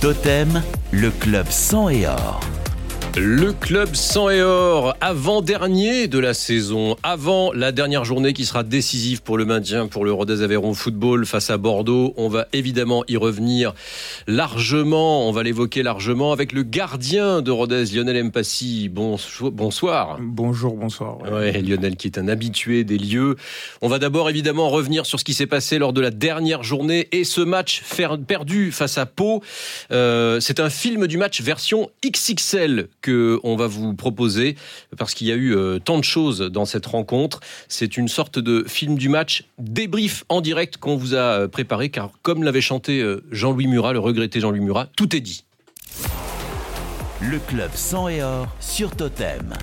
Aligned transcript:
Totem, 0.00 0.62
le 0.92 1.10
club 1.10 1.46
sang 1.50 1.90
et 1.90 2.06
or. 2.06 2.40
Le 3.16 3.52
club 3.52 3.96
sang 3.96 4.30
et 4.30 4.40
or, 4.40 4.96
avant-dernier 5.00 6.06
de 6.06 6.20
la 6.20 6.32
saison, 6.32 6.96
avant 7.02 7.52
la 7.52 7.72
dernière 7.72 8.04
journée 8.04 8.32
qui 8.32 8.44
sera 8.44 8.62
décisive 8.62 9.22
pour 9.22 9.36
le 9.36 9.44
maintien 9.44 9.88
pour 9.88 10.04
le 10.04 10.12
Rodez 10.12 10.42
Aveyron 10.42 10.74
Football 10.74 11.26
face 11.26 11.50
à 11.50 11.56
Bordeaux. 11.56 12.14
On 12.16 12.28
va 12.28 12.46
évidemment 12.52 13.02
y 13.08 13.16
revenir 13.16 13.74
largement, 14.28 15.28
on 15.28 15.32
va 15.32 15.42
l'évoquer 15.42 15.82
largement 15.82 16.32
avec 16.32 16.52
le 16.52 16.62
gardien 16.62 17.42
de 17.42 17.50
Rodez, 17.50 17.86
Lionel 17.86 18.24
Mpassi. 18.24 18.88
bonsoir. 18.88 20.18
Bonjour, 20.20 20.76
bonsoir. 20.76 21.18
Ouais. 21.22 21.60
Lionel 21.60 21.96
qui 21.96 22.06
est 22.06 22.18
un 22.18 22.28
habitué 22.28 22.84
des 22.84 22.98
lieux. 22.98 23.34
On 23.82 23.88
va 23.88 23.98
d'abord 23.98 24.30
évidemment 24.30 24.68
revenir 24.68 25.04
sur 25.04 25.18
ce 25.18 25.24
qui 25.24 25.34
s'est 25.34 25.46
passé 25.46 25.78
lors 25.78 25.92
de 25.92 26.00
la 26.00 26.10
dernière 26.10 26.62
journée 26.62 27.08
et 27.10 27.24
ce 27.24 27.40
match 27.40 27.82
perdu 28.26 28.70
face 28.70 28.98
à 28.98 29.06
Pau. 29.06 29.42
Euh, 29.90 30.38
c'est 30.38 30.60
un 30.60 30.70
film 30.70 31.06
du 31.08 31.18
match 31.18 31.40
version 31.40 31.90
XXL 32.04 32.88
que 33.00 33.40
on 33.42 33.56
va 33.56 33.66
vous 33.66 33.94
proposer 33.94 34.56
parce 34.96 35.14
qu'il 35.14 35.26
y 35.26 35.32
a 35.32 35.34
eu 35.34 35.54
euh, 35.54 35.78
tant 35.78 35.98
de 35.98 36.04
choses 36.04 36.40
dans 36.40 36.64
cette 36.64 36.86
rencontre. 36.86 37.40
C'est 37.68 37.96
une 37.96 38.08
sorte 38.08 38.38
de 38.38 38.64
film 38.66 38.96
du 38.96 39.08
match 39.08 39.44
débrief 39.58 40.24
en 40.28 40.40
direct 40.40 40.76
qu'on 40.76 40.96
vous 40.96 41.14
a 41.14 41.18
euh, 41.18 41.48
préparé 41.48 41.90
car 41.90 42.10
comme 42.22 42.42
l'avait 42.42 42.60
chanté 42.60 43.00
euh, 43.00 43.22
Jean-Louis 43.30 43.66
Murat, 43.66 43.92
le 43.92 43.98
regretté 43.98 44.40
Jean-Louis 44.40 44.60
Murat, 44.60 44.86
tout 44.96 45.14
est 45.14 45.20
dit. 45.20 45.44
Le 47.20 47.38
club 47.38 47.70
sang 47.74 48.08
et 48.08 48.22
or 48.22 48.48
sur 48.60 48.96
Totem. 48.96 49.54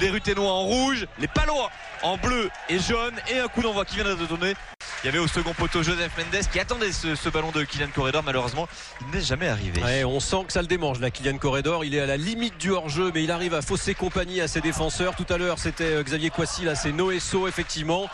Les 0.00 0.10
Ruténois 0.10 0.52
en 0.52 0.64
rouge, 0.64 1.06
les 1.18 1.26
Palois 1.26 1.70
en 2.02 2.16
bleu 2.16 2.50
et 2.68 2.78
jaune 2.78 3.14
et 3.30 3.38
un 3.40 3.48
coup 3.48 3.62
d'envoi 3.62 3.84
qui 3.84 3.96
vient 3.96 4.04
de 4.04 4.26
donner 4.26 4.54
il 5.02 5.06
y 5.06 5.08
avait 5.08 5.18
au 5.18 5.28
second 5.28 5.54
poteau 5.54 5.82
Joseph 5.82 6.10
Mendes 6.18 6.42
qui 6.50 6.58
attendait 6.58 6.90
ce, 6.90 7.28
ballon 7.28 7.52
de 7.52 7.62
Kylian 7.62 7.88
Corredor. 7.94 8.22
Malheureusement, 8.24 8.68
il 9.00 9.16
n'est 9.16 9.24
jamais 9.24 9.46
arrivé. 9.48 10.04
on 10.04 10.18
sent 10.18 10.44
que 10.46 10.52
ça 10.52 10.60
le 10.60 10.66
démange 10.66 10.98
là, 10.98 11.10
Kylian 11.10 11.38
Corredor. 11.38 11.84
Il 11.84 11.94
est 11.94 12.00
à 12.00 12.06
la 12.06 12.16
limite 12.16 12.58
du 12.58 12.70
hors-jeu, 12.72 13.12
mais 13.14 13.22
il 13.22 13.30
arrive 13.30 13.54
à 13.54 13.62
fausser 13.62 13.94
compagnie 13.94 14.40
à 14.40 14.48
ses 14.48 14.60
défenseurs. 14.60 15.14
Tout 15.14 15.26
à 15.32 15.38
l'heure, 15.38 15.58
c'était 15.58 15.84
euh, 15.84 16.02
Xavier 16.02 16.30
Coissy, 16.30 16.64
là, 16.64 16.74
c'est 16.74 16.90
Noesso, 16.90 17.46
effectivement. 17.46 18.08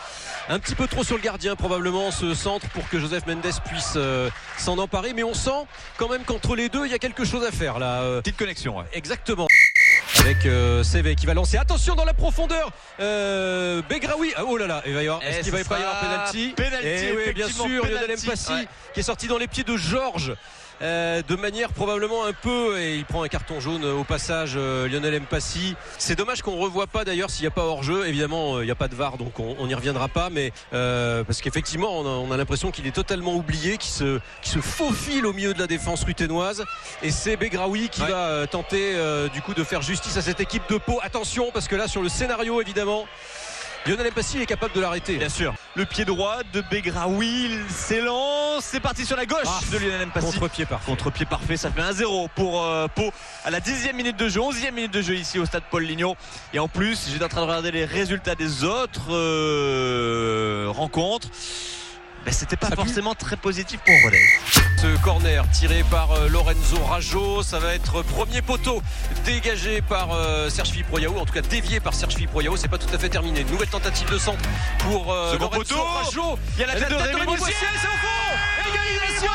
Un 0.47 0.59
petit 0.59 0.75
peu 0.75 0.87
trop 0.87 1.03
sur 1.03 1.15
le 1.15 1.23
gardien, 1.23 1.55
probablement, 1.55 2.11
ce 2.11 2.35
centre 2.35 2.69
pour 2.69 2.87
que 2.87 2.99
Joseph 2.99 3.25
Mendes 3.25 3.45
puisse 3.65 3.93
euh, 3.95 4.29
s'en 4.57 4.77
emparer. 4.77 5.13
Mais 5.13 5.23
on 5.23 5.33
sent 5.33 5.65
quand 5.97 6.09
même 6.09 6.23
qu'entre 6.23 6.55
les 6.55 6.69
deux, 6.69 6.85
il 6.85 6.91
y 6.91 6.95
a 6.95 6.99
quelque 6.99 7.25
chose 7.25 7.43
à 7.43 7.51
faire 7.51 7.79
là. 7.79 8.01
Euh. 8.01 8.21
Petite 8.21 8.37
connexion, 8.37 8.83
Exactement 8.93 9.47
avec 10.25 10.45
euh, 10.47 10.83
qui 11.15 11.25
va 11.27 11.35
lancer. 11.35 11.57
Attention 11.57 11.93
dans 11.93 12.03
la 12.03 12.15
profondeur. 12.15 12.71
Euh, 12.99 13.83
Begraoui. 13.87 14.33
Ah, 14.35 14.41
oh 14.47 14.57
là 14.57 14.65
là, 14.65 14.81
il 14.87 14.93
va 14.95 15.03
y 15.03 15.07
avoir. 15.07 15.21
Est-ce 15.21 15.41
qu'il 15.41 15.51
va 15.51 15.59
y 15.59 15.61
avoir 15.61 15.99
penalty 15.99 16.53
Penalty. 16.55 16.87
Et 16.87 17.15
oui, 17.15 17.33
bien 17.33 17.47
sûr, 17.47 17.85
Lionel 17.85 18.17
Mpassi 18.17 18.67
qui 18.93 19.01
est 19.01 19.03
sorti 19.03 19.27
dans 19.27 19.37
les 19.37 19.47
pieds 19.47 19.63
de 19.63 19.77
Georges. 19.77 20.35
Euh, 20.81 21.21
de 21.25 21.35
manière 21.35 21.71
probablement 21.71 22.25
un 22.25 22.33
peu 22.33 22.77
et 22.77 22.97
il 22.97 23.05
prend 23.05 23.23
un 23.23 23.29
carton 23.29 23.61
jaune 23.61 23.85
au 23.85 24.03
passage 24.03 24.55
euh, 24.57 24.89
Lionel 24.89 25.21
Mpassi. 25.21 25.75
C'est 25.97 26.15
dommage 26.15 26.41
qu'on 26.41 26.57
revoit 26.57 26.87
pas 26.87 27.05
d'ailleurs 27.05 27.29
s'il 27.29 27.43
n'y 27.43 27.47
a 27.47 27.51
pas 27.51 27.63
hors 27.63 27.81
jeu 27.81 28.05
évidemment 28.07 28.57
euh, 28.57 28.63
il 28.63 28.65
n'y 28.65 28.71
a 28.71 28.75
pas 28.75 28.89
de 28.89 28.95
VAR 28.95 29.17
donc 29.17 29.39
on 29.39 29.67
n'y 29.67 29.73
reviendra 29.73 30.09
pas 30.09 30.29
mais 30.29 30.51
parce 30.71 31.41
qu'effectivement 31.41 31.99
on 31.99 32.31
a, 32.31 32.37
l'impression 32.37 32.71
qu'il 32.71 32.85
est 32.87 32.91
totalement 32.91 33.35
oublié 33.35 33.77
qu'il 33.77 33.91
se, 33.91 34.19
se 34.41 34.59
faufile 34.59 35.25
au 35.25 35.31
milieu 35.31 35.53
de 35.53 35.59
la 35.59 35.67
défense 35.67 36.03
ruténoise. 36.03 36.65
Et 37.01 37.11
c'est 37.11 37.37
Begraoui 37.37 37.87
qui 37.89 38.01
va 38.01 38.45
tenter 38.47 38.95
du 39.33 39.41
coup 39.41 39.53
de 39.53 39.63
faire 39.63 39.81
justice 39.81 40.17
à 40.17 40.21
cette 40.21 40.41
équipe 40.41 40.63
de 40.69 40.77
Pau. 40.77 40.99
Attention 41.01 41.51
parce 41.53 41.67
que 41.67 41.75
là 41.75 41.87
sur 41.87 42.01
le 42.01 42.09
scénario 42.09 42.61
évidemment 42.61 43.05
Lionel 43.85 44.07
Mpassi 44.07 44.39
est 44.39 44.47
capable 44.47 44.73
de 44.73 44.81
l'arrêter. 44.81 45.17
Bien 45.17 45.29
sûr. 45.29 45.53
Le 45.75 45.85
pied 45.85 46.05
droit 46.05 46.37
de 46.53 46.61
Begraoui 46.71 47.51
s'élance. 47.69 48.65
C'est 48.65 48.79
parti 48.79 49.05
sur 49.05 49.15
la 49.15 49.27
gauche 49.27 49.45
ah, 49.45 49.59
de 49.71 49.77
Lionel 49.77 50.07
Mpassi. 50.07 50.25
Contre-pied 50.25 50.65
parfait. 50.65 50.85
Contre-pied 50.87 51.25
parfait. 51.27 51.55
Ça 51.55 51.69
fait 51.69 51.81
1-0 51.81 52.29
pour 52.33 52.63
euh, 52.63 52.87
Pau 52.87 53.11
à 53.43 53.51
la 53.51 53.59
10e 53.59 53.93
minute 53.93 54.17
de 54.17 54.27
jeu, 54.27 54.41
11e 54.41 54.71
minute 54.71 54.91
de 54.91 55.03
jeu 55.03 55.13
ici 55.13 55.37
au 55.37 55.45
stade 55.45 55.63
Paul 55.69 55.83
Ligno. 55.83 56.15
Et 56.51 56.57
en 56.57 56.67
plus, 56.67 57.09
j'étais 57.11 57.25
en 57.25 57.29
train 57.29 57.41
de 57.41 57.45
regarder 57.45 57.71
les 57.71 57.85
résultats 57.85 58.33
des 58.33 58.63
autres 58.63 59.11
euh, 59.13 60.65
rencontres. 60.69 61.29
Mais 62.25 62.31
c'était 62.31 62.55
pas 62.55 62.71
forcément 62.71 63.13
très 63.13 63.37
positif 63.37 63.79
pour 63.85 63.93
Rodez. 64.03 64.25
Ce 64.81 64.97
corner 65.03 65.45
tiré 65.51 65.83
par 65.91 66.11
euh, 66.11 66.27
Lorenzo 66.27 66.83
Rajo, 66.83 67.43
ça 67.43 67.59
va 67.59 67.75
être 67.75 68.01
premier 68.01 68.41
poteau 68.41 68.81
dégagé 69.25 69.81
par 69.81 70.11
euh, 70.11 70.49
Serge 70.49 70.69
Fiproyao, 70.69 71.17
en 71.19 71.25
tout 71.25 71.33
cas 71.33 71.41
dévié 71.41 71.79
par 71.79 71.93
Serge 71.93 72.15
Fiproyao, 72.15 72.57
c'est 72.57 72.67
pas 72.67 72.79
tout 72.79 72.93
à 72.93 72.97
fait 72.97 73.09
terminé. 73.09 73.43
Nouvelle 73.43 73.67
tentative 73.67 74.09
de 74.11 74.17
centre 74.17 74.41
pour 74.79 75.13
euh, 75.13 75.37
Lorenzo 75.37 75.81
Rajo. 75.81 76.39
Il 76.55 76.61
y 76.61 76.63
a 76.63 76.67
la 76.67 76.73
tête 76.73 76.89
de 76.89 76.95
Rémi 76.95 77.15
c'est 77.15 77.27
au 77.27 77.97
fond 78.01 78.69
Égalisation 78.69 79.31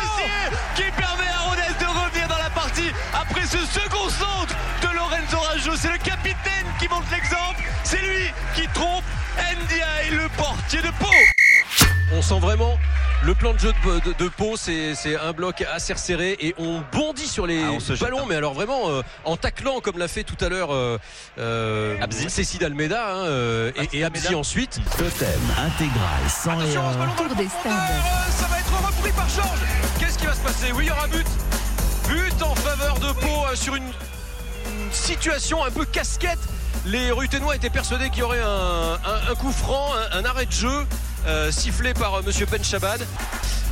qui 0.74 0.82
permet 0.82 1.28
à 1.28 1.38
Rodez 1.48 1.74
de 1.78 1.86
revenir 1.86 2.28
dans 2.28 2.38
la 2.38 2.50
partie 2.50 2.90
après 3.14 3.42
ce 3.42 3.58
second 3.58 4.08
centre 4.08 4.56
de 4.82 4.96
Lorenzo 4.96 5.38
Rajo. 5.38 5.76
C'est 5.76 5.92
le 5.92 5.98
capitaine 5.98 6.66
qui 6.80 6.88
montre 6.88 7.06
l'exemple, 7.12 7.62
c'est 7.84 8.00
lui 8.00 8.32
qui 8.56 8.66
trompe 8.74 9.04
NDI, 9.38 10.16
le 10.16 10.28
portier 10.36 10.82
de 10.82 10.90
Pau. 10.98 11.39
On 12.12 12.22
sent 12.22 12.40
vraiment 12.40 12.76
le 13.22 13.34
plan 13.34 13.52
de 13.52 13.58
jeu 13.58 13.72
de, 13.84 14.12
de, 14.24 14.28
Pau, 14.28 14.56
c'est 14.56 14.94
un 15.16 15.32
bloc 15.32 15.64
assez 15.72 15.92
resserré 15.92 16.36
et 16.40 16.54
on 16.58 16.82
bondit 16.92 17.26
sur 17.26 17.46
les 17.46 17.62
ah, 17.62 17.94
ballons, 18.00 18.26
mais 18.26 18.34
alors 18.34 18.54
vraiment 18.54 18.88
euh, 18.88 19.02
en 19.24 19.36
taclant 19.36 19.80
comme 19.80 19.98
l'a 19.98 20.08
fait 20.08 20.24
tout 20.24 20.42
à 20.42 20.48
l'heure 20.48 20.72
euh, 20.72 20.98
euh 21.38 21.96
Cécile 22.28 22.64
Almeida 22.64 23.14
hein, 23.14 23.26
euh, 23.26 23.72
et, 23.92 23.98
et 23.98 24.04
Abzi 24.04 24.34
ensuite. 24.34 24.80
Totem 24.96 25.28
intégral 25.58 26.28
sans 26.28 26.58
Attention, 26.58 26.82
ballon 26.98 27.34
des 27.36 27.48
ça 27.48 28.46
va 28.48 28.58
être 28.58 28.86
repris 28.86 29.12
par 29.12 29.28
Georges. 29.28 29.60
Qu'est-ce 29.98 30.18
qui 30.18 30.26
va 30.26 30.34
se 30.34 30.40
passer? 30.40 30.72
Oui, 30.72 30.84
il 30.84 30.88
y 30.88 30.90
aura 30.90 31.06
but. 31.06 31.26
But 32.08 32.42
en 32.42 32.54
faveur 32.54 32.98
de 32.98 33.12
Pau 33.20 33.54
sur 33.54 33.76
une, 33.76 33.92
situation 34.92 35.62
un 35.64 35.70
peu 35.70 35.84
casquette. 35.84 36.38
Les 36.86 37.10
Ruténois 37.10 37.56
étaient 37.56 37.70
persuadés 37.70 38.08
qu'il 38.10 38.20
y 38.20 38.22
aurait 38.22 38.40
un, 38.40 39.34
coup 39.34 39.52
franc, 39.52 39.90
un 40.12 40.24
arrêt 40.24 40.46
de 40.46 40.52
jeu. 40.52 40.86
Euh, 41.26 41.50
sifflé 41.50 41.92
par 41.92 42.14
euh, 42.14 42.22
Monsieur 42.22 42.46
Ben 42.46 42.60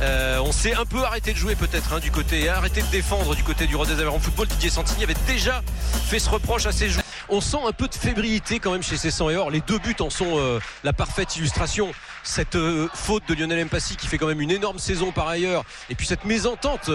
euh, 0.01 0.39
on 0.45 0.51
s'est 0.51 0.75
un 0.75 0.85
peu 0.85 1.03
arrêté 1.03 1.33
de 1.33 1.37
jouer 1.37 1.55
peut-être 1.55 1.93
hein, 1.93 1.99
du 1.99 2.09
côté, 2.09 2.47
arrêté 2.47 2.81
de 2.81 2.87
défendre 2.87 3.35
du 3.35 3.43
côté 3.43 3.67
du 3.67 3.75
Rodez 3.75 4.01
en 4.05 4.19
football. 4.19 4.47
Didier 4.47 4.69
Santini 4.69 5.03
avait 5.03 5.15
déjà 5.27 5.61
fait 6.07 6.19
ce 6.19 6.29
reproche 6.29 6.67
à 6.67 6.71
ses 6.71 6.89
joueurs. 6.89 7.03
On 7.27 7.41
sent 7.41 7.57
un 7.67 7.73
peu 7.73 7.87
de 7.87 7.95
fébrilité 7.95 8.59
quand 8.59 8.71
même 8.71 8.83
chez 8.83 8.97
ces 8.97 9.11
100 9.11 9.31
et 9.31 9.35
or. 9.35 9.51
Les 9.51 9.61
deux 9.61 9.77
buts 9.77 9.95
en 9.99 10.09
sont 10.09 10.39
la 10.83 10.93
parfaite 10.93 11.35
illustration. 11.35 11.91
Cette 12.23 12.57
faute 12.93 13.23
de 13.27 13.35
Lionel 13.35 13.65
Mpassi 13.65 13.97
qui 13.97 14.07
fait 14.07 14.17
quand 14.17 14.25
même 14.27 14.41
une 14.41 14.51
énorme 14.51 14.79
saison 14.79 15.11
par 15.11 15.27
ailleurs. 15.27 15.63
Et 15.89 15.95
puis 15.95 16.07
cette 16.07 16.25
mésentente 16.25 16.89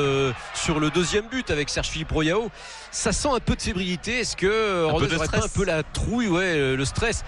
sur 0.54 0.80
le 0.80 0.90
deuxième 0.90 1.28
but 1.28 1.50
avec 1.50 1.68
Serge 1.68 1.88
Philippe 1.88 2.10
Royao. 2.10 2.50
Ça 2.90 3.12
sent 3.12 3.28
un 3.32 3.38
peu 3.38 3.54
de 3.54 3.62
fébrilité. 3.62 4.20
Est-ce 4.20 4.36
que 4.36 4.86
Rodez 4.86 5.14
aurait 5.14 5.28
pas 5.28 5.44
un 5.44 5.48
peu 5.48 5.64
la 5.64 5.82
trouille, 5.82 6.28
ouais, 6.28 6.74
le 6.74 6.84
stress? 6.84 7.22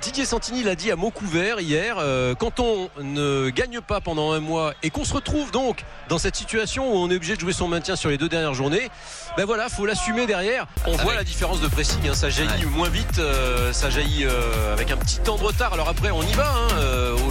Didier 0.00 0.24
Santini 0.24 0.62
l'a 0.62 0.76
dit 0.76 0.92
à 0.92 0.96
mot 0.96 1.10
couvert 1.10 1.58
hier, 1.58 1.96
euh, 1.98 2.36
quand 2.36 2.60
on 2.60 2.88
ne 3.02 3.50
gagne 3.50 3.80
pas 3.80 4.00
pendant 4.00 4.30
un 4.30 4.38
mois 4.38 4.74
et 4.84 4.90
qu'on 4.90 5.04
se 5.04 5.12
retrouve 5.12 5.50
donc 5.50 5.84
dans 6.08 6.18
cette 6.18 6.36
situation 6.36 6.92
où 6.92 6.96
on 6.96 7.10
est 7.10 7.16
obligé 7.16 7.34
de 7.34 7.40
jouer 7.40 7.52
son 7.52 7.66
maintien 7.66 7.96
sur 7.96 8.08
les 8.08 8.16
deux 8.16 8.28
dernières 8.28 8.54
journées, 8.54 8.90
ben 9.36 9.44
voilà, 9.44 9.68
faut 9.68 9.86
l'assumer 9.86 10.26
derrière. 10.26 10.66
On 10.86 10.96
voit 10.96 11.14
la 11.14 11.24
différence 11.24 11.60
de 11.60 11.66
pressing, 11.66 12.08
hein. 12.08 12.14
ça 12.14 12.30
jaillit 12.30 12.64
moins 12.66 12.88
vite, 12.88 13.18
euh, 13.18 13.72
ça 13.72 13.90
jaillit 13.90 14.24
euh, 14.24 14.72
avec 14.72 14.92
un 14.92 14.96
petit 14.96 15.18
temps 15.18 15.36
de 15.36 15.42
retard. 15.42 15.72
Alors 15.72 15.88
après, 15.88 16.12
on 16.12 16.22
y 16.22 16.32
va 16.32 16.48
hein, 16.48 16.68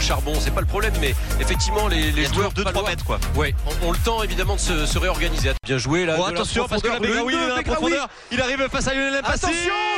charbon, 0.08 0.34
c'est 0.40 0.54
pas 0.54 0.62
le 0.62 0.68
problème, 0.68 0.94
mais 1.02 1.14
effectivement, 1.42 1.90
les, 1.90 2.26
joueurs 2.34 2.54
de 2.54 2.64
3 2.64 2.84
mètres 2.84 3.04
quoi. 3.04 3.20
Ouais, 3.36 3.54
ont, 3.84 3.92
le 3.92 3.98
temps 3.98 4.24
évidemment 4.24 4.56
de 4.56 4.60
se, 4.60 4.98
réorganiser. 4.98 5.52
Bien 5.66 5.78
joué 5.78 6.06
là. 6.06 6.16
attention 6.28 6.66
parce 6.68 6.82
que 6.82 6.88
il 6.88 7.60
est 7.60 7.64
profondeur. 7.64 8.08
Il 8.32 8.42
arrive 8.42 8.70
face 8.70 8.88
à 8.88 8.94
Lionel 8.94 9.18
Attention, 9.18 9.50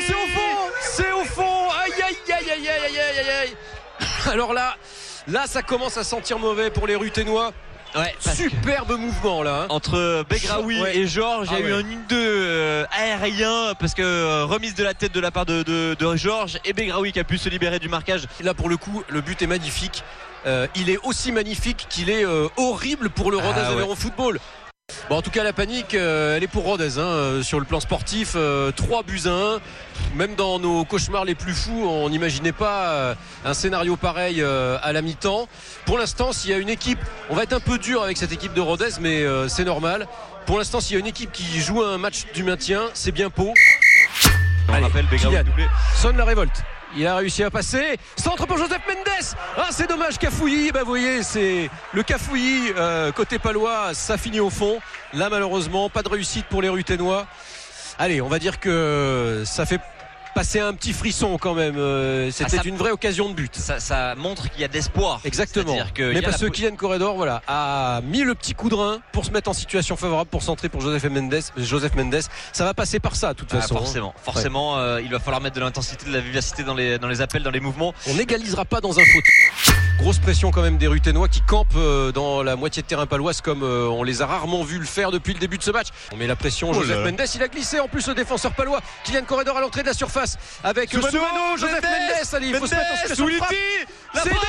c'est 0.01 0.13
au 0.13 0.27
fond, 0.33 0.57
c'est 0.81 1.11
au 1.11 1.23
fond. 1.25 1.69
Aïe 1.83 1.93
aïe 2.01 2.33
aïe 2.33 2.49
aïe 2.51 2.67
aïe 2.69 2.99
aïe 2.99 3.19
aïe 3.19 3.29
aïe 3.29 3.57
Alors 4.31 4.53
là, 4.53 4.75
là 5.27 5.43
ça 5.45 5.61
commence 5.61 5.97
à 5.97 6.03
sentir 6.03 6.39
mauvais 6.39 6.71
pour 6.71 6.87
les 6.87 6.95
Ruténois. 6.95 7.53
Ouais, 7.95 8.15
Superbe 8.19 8.97
mouvement 8.99 9.41
là. 9.41 9.63
Hein. 9.63 9.67
Entre 9.69 10.23
Begraoui 10.29 10.77
et 10.93 11.07
Georges, 11.07 11.47
il 11.51 11.59
y 11.59 11.61
a 11.61 11.65
ah 11.65 11.69
eu 11.69 11.73
un 11.73 11.81
1-2 11.81 11.85
euh, 12.11 12.85
aérien 12.91 13.73
parce 13.79 13.93
que 13.95 14.03
euh, 14.03 14.45
remise 14.45 14.75
de 14.75 14.83
la 14.83 14.93
tête 14.93 15.11
de 15.11 15.19
la 15.19 15.31
part 15.31 15.45
de, 15.45 15.63
de, 15.63 16.15
Georges 16.15 16.59
et 16.65 16.73
Begraoui 16.73 17.11
qui 17.11 17.19
a 17.19 17.23
pu 17.23 17.37
se 17.37 17.49
libérer 17.49 17.79
du 17.79 17.89
marquage. 17.89 18.27
Là 18.41 18.53
pour 18.53 18.69
le 18.69 18.77
coup, 18.77 19.03
le 19.09 19.21
but 19.21 19.41
est 19.41 19.47
magnifique. 19.47 20.03
Euh, 20.45 20.67
il 20.75 20.89
est 20.89 20.99
aussi 21.03 21.31
magnifique 21.31 21.87
qu'il 21.89 22.09
est 22.09 22.25
horrible 22.57 23.09
pour 23.09 23.31
le 23.31 23.37
Rodez 23.37 23.61
ah, 23.61 23.95
Football. 23.95 24.39
Bon, 25.09 25.17
en 25.17 25.21
tout 25.21 25.31
cas, 25.31 25.43
la 25.43 25.53
panique, 25.53 25.95
euh, 25.95 26.35
elle 26.37 26.43
est 26.43 26.47
pour 26.47 26.63
Rodez 26.63 26.97
hein, 26.97 27.01
euh, 27.01 27.43
sur 27.43 27.59
le 27.59 27.65
plan 27.65 27.79
sportif. 27.79 28.31
3 28.31 28.39
euh, 28.39 28.71
buts 29.05 29.21
à 29.25 29.29
1. 29.29 29.59
Même 30.15 30.35
dans 30.35 30.59
nos 30.59 30.85
cauchemars 30.85 31.25
les 31.25 31.35
plus 31.35 31.53
fous, 31.53 31.85
on 31.87 32.09
n'imaginait 32.09 32.51
pas 32.51 33.15
un 33.45 33.53
scénario 33.53 33.95
pareil 33.95 34.41
à 34.41 34.91
la 34.91 35.01
mi-temps. 35.01 35.47
Pour 35.85 35.99
l'instant, 35.99 36.31
s'il 36.31 36.49
y 36.49 36.53
a 36.53 36.57
une 36.57 36.69
équipe, 36.69 36.99
on 37.29 37.35
va 37.35 37.43
être 37.43 37.53
un 37.53 37.59
peu 37.59 37.77
dur 37.77 38.01
avec 38.01 38.17
cette 38.17 38.31
équipe 38.31 38.53
de 38.53 38.61
Rodez, 38.61 38.89
mais 39.01 39.23
c'est 39.49 39.65
normal. 39.65 40.07
Pour 40.47 40.57
l'instant, 40.57 40.79
s'il 40.79 40.93
y 40.93 40.97
a 40.97 40.99
une 40.99 41.05
équipe 41.05 41.31
qui 41.31 41.59
joue 41.59 41.83
un 41.83 41.99
match 41.99 42.25
du 42.33 42.43
maintien, 42.43 42.89
c'est 42.95 43.11
bien 43.11 43.29
Pau. 43.29 43.53
On 44.69 44.81
rappelle 44.81 45.05
Sonne 45.95 46.17
la 46.17 46.25
révolte. 46.25 46.63
Il 46.95 47.05
a 47.05 47.17
réussi 47.17 47.43
à 47.43 47.51
passer. 47.51 47.97
Centre 48.15 48.47
pour 48.47 48.57
Joseph 48.57 48.81
Mendes. 48.87 49.35
Ah, 49.57 49.67
c'est 49.71 49.87
dommage, 49.87 50.17
Cafouilly. 50.17 50.71
Ben, 50.71 50.81
vous 50.81 50.87
voyez, 50.87 51.21
c'est 51.23 51.69
le 51.93 52.03
Cafouilly 52.03 52.73
euh, 52.75 53.11
côté 53.11 53.37
palois. 53.37 53.93
Ça 53.93 54.17
finit 54.17 54.39
au 54.39 54.49
fond. 54.49 54.79
Là, 55.13 55.29
malheureusement, 55.29 55.89
pas 55.89 56.01
de 56.01 56.09
réussite 56.09 56.45
pour 56.47 56.61
les 56.61 56.69
Ruténois. 56.69 57.27
Allez, 57.99 58.21
on 58.21 58.27
va 58.27 58.39
dire 58.39 58.59
que 58.59 59.43
ça 59.45 59.65
fait 59.65 59.81
passer 60.39 60.61
un 60.61 60.73
petit 60.73 60.93
frisson 60.93 61.37
quand 61.37 61.53
même. 61.53 61.75
Euh, 61.77 62.31
C'était 62.31 62.59
Ah, 62.59 62.61
une 62.63 62.77
vraie 62.77 62.91
occasion 62.91 63.27
de 63.27 63.33
but. 63.33 63.53
Ça, 63.57 63.81
ça 63.81 64.15
montre 64.15 64.49
qu'il 64.49 64.61
y 64.61 64.63
a 64.63 64.69
de 64.69 64.73
l'espoir. 64.73 65.19
Exactement. 65.25 65.75
Que 65.93 66.13
Mais 66.13 66.19
a 66.19 66.21
parce 66.21 66.37
que 66.39 66.45
la- 66.45 66.51
Kylian 66.51 66.75
Corredor 66.77 67.17
voilà, 67.17 67.41
a 67.49 67.99
mis 68.05 68.21
le 68.23 68.35
petit 68.35 68.53
coup 68.53 68.69
de 68.69 68.75
rein 68.75 69.01
pour 69.11 69.25
se 69.25 69.31
mettre 69.31 69.49
en 69.49 69.53
situation 69.53 69.97
favorable 69.97 70.29
pour 70.29 70.41
centrer 70.41 70.69
pour 70.69 70.79
Joseph 70.79 71.03
Mendes. 71.11 71.41
Joseph 71.57 71.93
Mendes, 71.95 72.21
ça 72.53 72.63
va 72.63 72.73
passer 72.73 73.01
par 73.01 73.17
ça 73.17 73.33
de 73.33 73.39
toute 73.39 73.49
Ah, 73.53 73.59
façon. 73.59 73.75
hein. 73.75 73.79
forcément, 73.79 74.13
forcément, 74.23 74.77
euh, 74.77 75.01
il 75.01 75.11
va 75.11 75.19
falloir 75.19 75.41
mettre 75.41 75.57
de 75.57 75.61
l'intensité, 75.61 76.05
de 76.05 76.13
la 76.13 76.21
vivacité 76.21 76.63
dans 76.63 76.73
les, 76.73 76.97
dans 76.99 77.09
les 77.09 77.19
appels, 77.19 77.43
dans 77.43 77.51
les 77.51 77.59
mouvements. 77.59 77.93
On 78.07 78.13
n'égalisera 78.13 78.63
pas 78.63 78.79
dans 78.79 78.97
un 78.97 79.03
faute. 79.03 79.73
Grosse 79.99 80.19
pression 80.19 80.51
quand 80.51 80.61
même 80.61 80.77
des 80.77 80.87
Ruténois 80.87 81.27
qui 81.27 81.41
campent 81.41 81.67
euh, 81.75 82.13
dans 82.13 82.43
la 82.43 82.55
moitié 82.55 82.81
de 82.81 82.87
terrain 82.87 83.05
paloise 83.07 83.41
comme 83.41 83.61
on 83.63 84.03
les 84.03 84.21
a 84.21 84.25
rarement 84.25 84.63
vus 84.63 84.79
le 84.79 84.85
faire 84.85 85.11
depuis 85.11 85.33
le 85.33 85.39
début 85.39 85.57
de 85.57 85.63
ce 85.63 85.71
match. 85.71 85.87
On 86.13 86.15
met 86.15 86.27
la 86.27 86.37
pression. 86.37 86.69
Oh 86.71 86.73
Joseph 86.73 87.03
là. 87.03 87.11
Mendes, 87.11 87.27
il 87.35 87.43
a 87.43 87.49
glissé 87.49 87.81
en 87.81 87.89
plus 87.89 88.07
le 88.07 88.13
défenseur 88.13 88.53
palois. 88.53 88.79
Kylian 89.03 89.23
Corredor 89.27 89.57
à 89.57 89.59
l'entrée 89.59 89.81
de 89.81 89.87
la 89.87 89.93
surface 89.93 90.28
avec 90.63 90.91
Sous 90.91 91.01
Mano, 91.01 91.57
Joseph 91.57 91.83
Mendes, 91.83 92.41
il 92.41 92.55
faut 92.55 92.67
se 92.67 92.75
mettre 92.75 92.91
en 92.91 92.97
situation 92.97 93.25
de 93.25 93.31
frappe. 93.31 93.53
la 94.13 94.21
C'est 94.21 94.29
dévié 94.29 94.39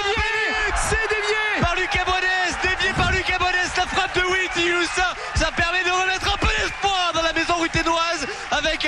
C'est 0.77 1.09
dévié 1.09 1.61
par 1.61 1.75
Lucas 1.77 2.05
Bones, 2.05 2.57
dévié 2.63 2.93
par 2.95 3.13
Lucas 3.13 3.39
Bones, 3.39 3.71
la 3.77 3.87
frappe 3.87 4.15
de 4.15 4.23
Witty, 4.23 4.71
ça, 4.95 5.15
ça 5.35 5.51
permet 5.53 5.85
de 5.85 5.91
remettre 5.91 6.35
un 6.35 6.39
peu 6.39 6.49
d'espoir 6.49 7.13
dans 7.15 7.23
la 7.23 7.33
maison 7.33 7.55
ruténoise 7.55 8.27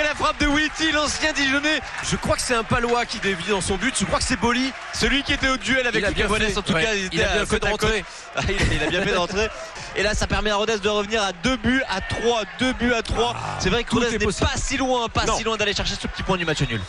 la 0.01 0.15
frappe 0.15 0.39
de 0.39 0.47
Witty, 0.47 0.91
l'ancien 0.91 1.33
Dijonais, 1.33 1.79
Je 2.09 2.15
crois 2.15 2.35
que 2.35 2.41
c'est 2.41 2.55
un 2.55 2.63
palois 2.63 3.05
qui 3.05 3.19
dévie 3.19 3.49
dans 3.49 3.61
son 3.61 3.75
but. 3.75 3.93
Je 3.99 4.05
crois 4.05 4.19
que 4.19 4.25
c'est 4.25 4.39
Boli. 4.39 4.71
celui 4.93 5.21
qui 5.23 5.33
était 5.33 5.49
au 5.49 5.57
duel 5.57 5.85
avec 5.85 6.07
Lucas 6.07 6.27
fait. 6.27 6.57
en 6.57 6.61
tout 6.61 6.73
Ouais, 6.73 6.83
cas, 6.83 6.93
il 6.95 7.21
a 7.23 7.33
bien 7.33 7.45
fait 7.45 7.59
de 7.59 7.65
rentrer. 7.67 8.03
Ah, 8.35 8.41
il, 8.49 8.55
a- 8.55 8.65
il 8.75 8.83
a 8.83 8.87
bien 8.87 9.03
fait 9.03 9.13
d'entrer. 9.13 9.47
Et 9.95 10.01
là, 10.01 10.15
ça 10.15 10.25
permet 10.25 10.49
à 10.49 10.55
Rodez 10.55 10.79
de 10.79 10.89
revenir 10.89 11.21
à 11.21 11.33
deux 11.33 11.55
buts 11.55 11.83
à 11.87 12.01
3, 12.01 12.41
deux 12.57 12.73
buts 12.73 12.93
à 12.93 13.03
3. 13.03 13.35
C'est 13.59 13.69
vrai 13.69 13.83
que 13.83 13.91
Rodez 13.91 14.07
est 14.07 14.17
n'est 14.17 14.25
pas 14.25 14.57
si 14.57 14.75
loin, 14.75 15.07
pas 15.07 15.25
Non. 15.25 15.37
si 15.37 15.43
loin 15.43 15.55
d'aller 15.55 15.75
chercher 15.75 15.93
ce 15.93 16.07
petit 16.07 16.23
point 16.23 16.35
du 16.37 16.43
match 16.45 16.61
nul. 16.61 16.81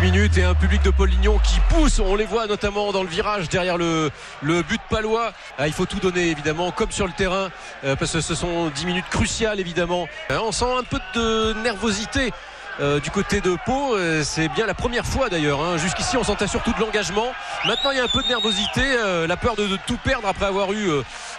10 0.00 0.12
minutes 0.12 0.38
et 0.38 0.44
un 0.44 0.54
public 0.54 0.80
de 0.82 0.90
Paul 0.90 1.08
Lignon 1.08 1.38
qui 1.42 1.58
pousse. 1.70 1.98
On 1.98 2.14
les 2.14 2.24
voit 2.24 2.46
notamment 2.46 2.92
dans 2.92 3.02
le 3.02 3.08
virage 3.08 3.48
derrière 3.48 3.76
le, 3.76 4.10
le 4.42 4.62
but 4.62 4.80
palois. 4.88 5.32
Ah, 5.58 5.66
il 5.66 5.72
faut 5.72 5.86
tout 5.86 5.98
donner 5.98 6.28
évidemment, 6.28 6.70
comme 6.70 6.92
sur 6.92 7.06
le 7.06 7.12
terrain, 7.12 7.50
euh, 7.84 7.96
parce 7.96 8.12
que 8.12 8.20
ce 8.20 8.34
sont 8.36 8.68
10 8.68 8.86
minutes 8.86 9.08
cruciales 9.10 9.58
évidemment. 9.58 10.06
Euh, 10.30 10.38
on 10.40 10.52
sent 10.52 10.66
un 10.78 10.84
peu 10.84 10.98
de 11.14 11.52
nervosité. 11.64 12.32
euh, 12.80 13.00
du 13.00 13.10
côté 13.10 13.40
de 13.40 13.56
Pau, 13.66 13.96
Euh, 13.96 14.22
c'est 14.22 14.46
bien 14.50 14.64
la 14.64 14.74
première 14.74 15.04
fois 15.04 15.28
d'ailleurs. 15.28 15.60
hein. 15.60 15.78
Jusqu'ici, 15.78 16.16
on 16.16 16.22
sentait 16.22 16.46
surtout 16.46 16.72
de 16.74 16.78
l'engagement. 16.78 17.32
Maintenant, 17.64 17.90
il 17.90 17.96
y 17.96 18.00
a 18.00 18.04
un 18.04 18.08
peu 18.08 18.22
de 18.22 18.28
nervosité, 18.28 18.82
euh, 18.84 19.26
la 19.26 19.36
peur 19.36 19.56
de, 19.56 19.66
de 19.66 19.76
tout 19.88 19.96
perdre 20.04 20.28
après 20.28 20.46
avoir 20.46 20.72
eu 20.72 20.88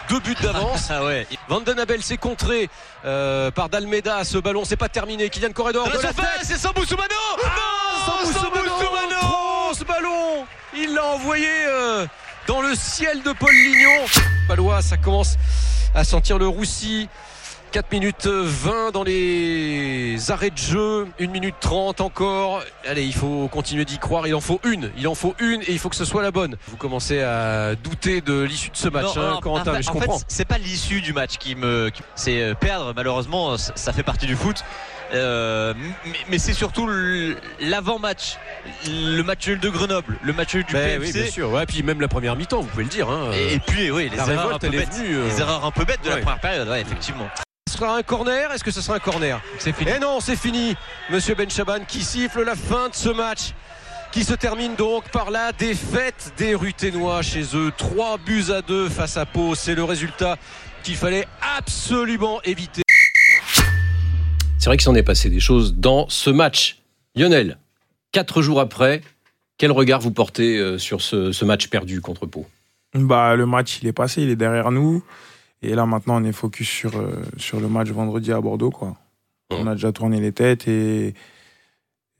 deux 0.09 0.19
buts 0.19 0.35
d'avance. 0.41 0.89
Ah 0.91 1.05
ouais. 1.05 1.25
Van 1.47 1.61
Den 1.61 1.79
Abel 1.79 2.03
s'est 2.03 2.17
contré 2.17 2.69
par 3.03 3.69
Dalmeda. 3.69 4.25
Ce 4.25 4.37
ballon, 4.37 4.65
c'est 4.65 4.75
pas 4.75 4.89
terminé. 4.89 5.29
Kylian 5.29 5.53
Corredor 5.53 5.85
Dans 5.85 5.91
la 5.93 5.97
de 5.99 6.03
la 6.03 6.09
tête. 6.13 6.25
c'est 6.43 6.57
Sambou 6.57 6.83
Soumano 6.83 7.07
Non 7.41 8.05
Sambou 8.05 8.33
Soumano 8.33 9.19
Trop, 9.21 9.73
ce 9.73 9.83
ballon 9.85 10.45
Il 10.75 10.93
l'a 10.93 11.05
envoyé 11.05 11.47
euh, 11.67 12.05
dans 12.47 12.61
le 12.61 12.75
ciel 12.75 13.21
de 13.23 13.31
Paul 13.33 13.51
Lignon. 13.53 14.05
Palois, 14.47 14.81
ça 14.81 14.97
commence 14.97 15.35
à 15.95 16.03
sentir 16.03 16.37
le 16.37 16.47
roussi. 16.47 17.07
4 17.71 17.91
minutes 17.91 18.25
20 18.25 18.89
dans 18.91 19.03
les 19.03 20.31
arrêts 20.31 20.49
de 20.49 20.57
jeu, 20.57 21.07
1 21.19 21.27
minute 21.27 21.53
30 21.59 22.01
encore. 22.01 22.63
Allez, 22.87 23.03
il 23.05 23.13
faut 23.13 23.47
continuer 23.47 23.85
d'y 23.85 23.99
croire. 23.99 24.25
Il 24.27 24.33
en 24.33 24.41
faut 24.41 24.59
une. 24.63 24.91
Il 24.97 25.07
en 25.07 25.13
faut 25.13 25.35
une 25.39 25.61
et 25.61 25.69
il 25.71 25.77
faut 25.77 25.89
que 25.89 25.95
ce 25.95 26.03
soit 26.05 26.23
la 26.23 26.31
bonne. 26.31 26.57
Vous 26.67 26.77
commencez 26.77 27.21
à 27.21 27.75
douter 27.75 28.21
de 28.21 28.41
l'issue 28.41 28.71
de 28.71 28.77
ce 28.77 28.89
match, 28.89 29.15
Non, 29.15 29.21
hein, 29.21 29.29
non, 29.35 29.39
Corentin, 29.41 29.61
en 29.69 29.73
fait- 29.73 29.77
mais 29.77 29.83
je 29.83 29.89
en 29.89 29.93
comprends. 29.93 30.17
fait, 30.17 30.25
c'est 30.29 30.45
pas 30.45 30.57
l'issue 30.57 31.01
du 31.01 31.13
match 31.13 31.37
qui 31.37 31.53
me. 31.53 31.91
C'est 32.15 32.41
euh, 32.41 32.55
perdre, 32.55 32.91
malheureusement, 32.95 33.55
ça 33.57 33.93
fait 33.93 34.01
partie 34.03 34.25
du 34.25 34.35
foot. 34.35 34.63
Euh, 35.13 35.73
mais 36.05 36.11
mais 36.29 36.37
c'est 36.37 36.53
surtout 36.53 36.87
l'avant-match, 37.59 38.37
le 38.87 39.21
match 39.23 39.47
nul 39.47 39.59
de 39.59 39.69
Grenoble, 39.69 40.17
le 40.21 40.33
match 40.33 40.53
nul 40.53 40.63
du 40.65 40.73
Ben 40.73 40.99
oui, 41.01 41.11
bien 41.11 41.25
sûr. 41.25 41.49
Ouais, 41.51 41.65
puis 41.65 41.81
même 41.83 41.99
la 42.01 42.07
première 42.07 42.35
mi-temps, 42.35 42.61
vous 42.61 42.67
pouvez 42.67 42.83
le 42.83 42.89
dire. 42.89 43.09
hein. 43.09 43.31
Et, 43.33 43.55
et 43.55 43.59
puis, 43.59 43.89
oui, 43.91 44.09
les 44.09 44.17
La 44.17 44.23
erreurs, 44.23 44.43
révolte, 44.43 44.63
un 44.63 44.69
peu 44.69 44.77
bêtes, 44.77 44.93
venue, 44.93 45.15
euh, 45.15 45.27
les 45.27 45.41
erreurs 45.41 45.65
un 45.65 45.71
peu 45.71 45.85
bêtes 45.85 46.03
de 46.03 46.09
ouais. 46.09 46.15
la 46.15 46.21
première 46.21 46.39
période, 46.39 46.67
ouais, 46.67 46.81
effectivement. 46.81 47.27
Ce 47.69 47.77
sera 47.77 47.95
un 47.97 48.03
corner 48.03 48.51
Est-ce 48.51 48.63
que 48.63 48.71
ce 48.71 48.81
sera 48.81 48.97
un 48.97 48.99
corner? 48.99 49.39
C'est 49.57 49.73
fini. 49.75 49.91
Eh 49.95 49.99
non, 49.99 50.19
c'est 50.19 50.35
fini. 50.35 50.75
Monsieur 51.09 51.33
Ben 51.35 51.49
Chaban 51.49 51.79
qui 51.87 52.03
siffle 52.03 52.43
la 52.43 52.55
fin 52.55 52.89
de 52.89 52.95
ce 52.95 53.09
match. 53.09 53.53
Qui 54.11 54.23
se 54.23 54.33
termine 54.33 54.73
donc 54.75 55.09
par 55.09 55.29
la 55.29 55.51
défaite 55.51 56.33
des 56.35 56.55
Ruténois 56.55 57.21
chez 57.21 57.43
eux. 57.53 57.71
3 57.77 58.17
buts 58.17 58.45
à 58.51 58.63
2 58.63 58.89
face 58.89 59.17
à 59.17 59.27
Pau. 59.27 59.53
C'est 59.53 59.75
le 59.75 59.83
résultat 59.83 60.35
qu'il 60.81 60.95
fallait 60.95 61.27
absolument 61.57 62.41
éviter. 62.43 62.81
C'est 64.59 64.65
vrai 64.65 64.75
qu'il 64.77 64.83
s'en 64.83 64.95
est 64.95 65.03
passé 65.03 65.29
des 65.29 65.39
choses 65.39 65.75
dans 65.75 66.07
ce 66.09 66.29
match. 66.29 66.81
Lionel, 67.15 67.57
quatre 68.11 68.41
jours 68.41 68.59
après, 68.59 69.01
quel 69.57 69.71
regard 69.71 70.01
vous 70.01 70.11
portez 70.11 70.57
euh, 70.57 70.77
sur 70.77 71.01
ce, 71.01 71.31
ce 71.31 71.45
match 71.45 71.67
perdu 71.67 72.01
contre 72.01 72.25
Pau? 72.25 72.45
Bah, 72.93 73.35
le 73.35 73.45
match, 73.45 73.79
il 73.81 73.87
est 73.87 73.93
passé, 73.93 74.21
il 74.21 74.29
est 74.29 74.35
derrière 74.35 74.71
nous. 74.71 75.03
Et 75.61 75.75
là, 75.75 75.85
maintenant, 75.85 76.21
on 76.21 76.25
est 76.25 76.31
focus 76.33 76.67
sur, 76.69 76.97
euh, 76.97 77.21
sur 77.37 77.59
le 77.59 77.67
match 77.69 77.89
vendredi 77.89 78.31
à 78.31 78.41
Bordeaux. 78.41 78.69
Quoi. 78.69 78.95
On 79.49 79.65
a 79.65 79.75
déjà 79.75 79.91
tourné 79.91 80.19
les 80.19 80.31
têtes 80.31 80.67
et, 80.67 81.13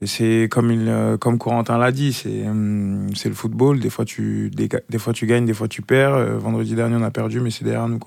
et 0.00 0.06
c'est 0.06 0.48
comme, 0.50 0.70
il, 0.70 0.88
euh, 0.88 1.16
comme 1.18 1.38
Corentin 1.38 1.78
l'a 1.78 1.92
dit, 1.92 2.12
c'est 2.12 2.46
hum, 2.48 3.08
c'est 3.14 3.28
le 3.28 3.34
football. 3.34 3.80
Des 3.80 3.90
fois, 3.90 4.04
tu, 4.04 4.50
des, 4.50 4.68
des 4.88 4.98
fois, 4.98 5.12
tu 5.12 5.26
gagnes, 5.26 5.44
des 5.46 5.54
fois, 5.54 5.68
tu 5.68 5.82
perds. 5.82 6.38
Vendredi 6.38 6.74
dernier, 6.74 6.96
on 6.96 7.02
a 7.02 7.10
perdu, 7.10 7.40
mais 7.40 7.50
c'est 7.50 7.64
derrière 7.64 7.88
nous. 7.88 8.00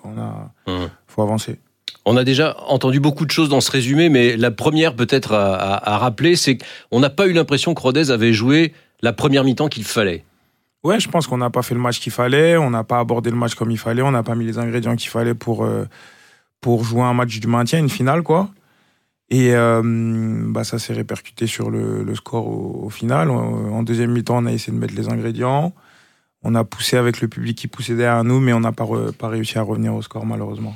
Il 0.68 0.74
Hum. 0.74 0.90
faut 1.08 1.22
avancer. 1.22 1.60
On 2.06 2.18
a 2.18 2.24
déjà 2.24 2.58
entendu 2.68 3.00
beaucoup 3.00 3.26
de 3.26 3.32
choses 3.32 3.50
dans 3.50 3.62
ce 3.62 3.72
résumé, 3.72 4.10
mais 4.10 4.36
la 4.38 4.52
première 4.52 4.96
peut-être 4.96 5.34
à, 5.34 5.56
à- 5.56 5.94
à 5.94 5.98
rappeler, 5.98 6.36
c'est 6.36 6.58
qu'on 6.92 7.00
n'a 7.00 7.10
pas 7.10 7.28
eu 7.28 7.34
l'impression 7.34 7.74
que 7.74 7.82
Rodez 7.82 8.12
avait 8.12 8.34
joué 8.34 8.74
la 9.02 9.14
première 9.14 9.44
mi-temps 9.44 9.68
qu'il 9.70 9.84
fallait. 9.86 10.24
Ouais, 10.84 11.00
je 11.00 11.08
pense 11.10 11.28
qu'on 11.28 11.38
n'a 11.38 11.50
pas 11.50 11.62
fait 11.62 11.76
le 11.76 11.80
match 11.82 12.00
qu'il 12.02 12.12
fallait, 12.12 12.58
on 12.58 12.70
n'a 12.70 12.84
pas 12.84 13.00
abordé 13.00 13.30
le 13.30 13.38
match 13.38 13.56
comme 13.56 13.72
il 13.72 13.78
fallait, 13.78 14.02
on 14.02 14.12
n'a 14.12 14.24
pas 14.24 14.36
mis 14.36 14.46
les 14.46 14.58
ingrédients 14.60 14.96
qu'il 14.98 15.10
fallait 15.10 15.34
pour, 15.34 15.64
euh, 15.64 15.88
pour 16.60 16.84
jouer 16.84 17.04
un 17.04 17.14
match 17.14 17.40
du 17.40 17.48
maintien, 17.48 17.80
une 17.80 17.90
finale, 17.90 18.22
quoi. 18.22 18.50
Et 19.30 19.56
euh, 19.56 19.82
bah, 19.84 20.64
ça 20.66 20.80
s'est 20.80 20.94
répercuté 20.94 21.48
sur 21.48 21.72
le, 21.72 22.04
le 22.04 22.16
score 22.16 22.46
au, 22.48 22.82
au 22.86 22.90
final. 22.90 23.30
En 23.32 23.82
deuxième 23.82 24.12
mi-temps, 24.12 24.38
on 24.44 24.46
a 24.46 24.52
essayé 24.52 24.74
de 24.74 24.80
mettre 24.80 24.94
les 24.94 25.08
ingrédients. 25.10 25.74
On 26.44 26.54
a 26.56 26.66
poussé 26.66 26.98
avec 26.98 27.22
le 27.22 27.30
public 27.30 27.58
qui 27.58 27.68
poussait 27.70 27.96
derrière 27.96 28.24
nous, 28.26 28.42
mais 28.42 28.52
on 28.52 28.60
n'a 28.60 28.74
pas, 28.74 28.86
pas 29.18 29.30
réussi 29.30 29.58
à 29.58 29.62
revenir 29.62 29.96
au 29.96 30.02
score, 30.02 30.26
malheureusement. 30.26 30.76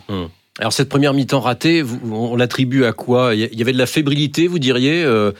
Alors 0.60 0.74
cette 0.74 0.90
première 0.90 1.14
mi-temps 1.14 1.40
ratée, 1.40 1.84
on 2.12 2.36
l'attribue 2.36 2.84
à 2.84 2.92
quoi? 2.92 3.36
Il 3.36 3.54
y 3.54 3.62
avait 3.62 3.74
de 3.74 3.78
la 3.78 3.86
fébrilité, 3.86 4.48
vous 4.48 4.58
diriez, 4.58 5.04
euh, 5.04 5.32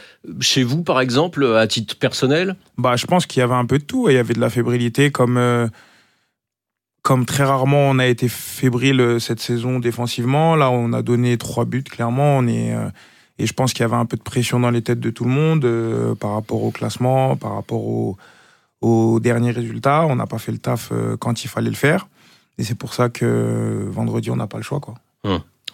chez 0.42 0.62
vous 0.62 0.84
par 0.84 1.02
exemple, 1.02 1.44
à 1.56 1.66
titre 1.66 1.98
personnel? 1.98 2.56
Bah, 2.78 2.96
je 2.98 3.08
pense 3.08 3.26
qu'il 3.26 3.40
y 3.40 3.44
avait 3.44 3.56
un 3.56 3.66
peu 3.66 3.80
de 3.80 3.84
tout. 3.84 4.10
Il 4.10 4.14
y 4.16 4.20
avait 4.20 4.36
de 4.36 4.40
la 4.40 4.52
fébrilité, 4.52 5.10
comme, 5.10 5.38
euh, 5.38 5.68
comme 7.02 7.26
très 7.26 7.44
rarement 7.46 7.90
on 7.90 7.98
a 7.98 8.06
été 8.06 8.28
fébrile 8.30 9.02
euh, 9.02 9.18
cette 9.20 9.40
saison 9.40 9.80
défensivement. 9.80 10.56
Là, 10.56 10.70
on 10.70 10.94
a 10.94 11.02
donné 11.02 11.36
trois 11.40 11.66
buts, 11.66 11.84
clairement. 11.84 12.38
On 12.38 12.48
est, 12.48 12.76
et 13.40 13.48
je 13.48 13.54
pense 13.54 13.74
qu'il 13.74 13.82
y 13.82 13.86
avait 13.86 13.96
un 13.96 14.06
peu 14.06 14.18
de 14.18 14.24
pression 14.24 14.60
dans 14.60 14.70
les 14.72 14.84
têtes 14.84 15.00
de 15.00 15.10
tout 15.10 15.24
le 15.24 15.32
monde 15.32 16.16
par 16.20 16.34
rapport 16.34 16.62
au 16.62 16.70
classement, 16.70 17.36
par 17.36 17.56
rapport 17.56 17.84
au- 17.86 18.18
aux 18.82 19.20
derniers 19.20 19.52
résultats. 19.52 20.06
On 20.06 20.16
n'a 20.16 20.28
pas 20.28 20.38
fait 20.38 20.52
le 20.52 20.60
taf 20.60 20.92
quand 21.20 21.44
il 21.44 21.48
fallait 21.48 21.72
le 21.72 21.76
faire. 21.76 22.08
Et 22.60 22.64
c'est 22.64 22.76
pour 22.76 22.94
ça 22.94 23.10
que 23.10 23.88
vendredi, 23.90 24.30
on 24.30 24.36
n'a 24.36 24.48
pas 24.48 24.58
le 24.58 24.64
choix. 24.64 24.80
Quoi. 24.80 24.96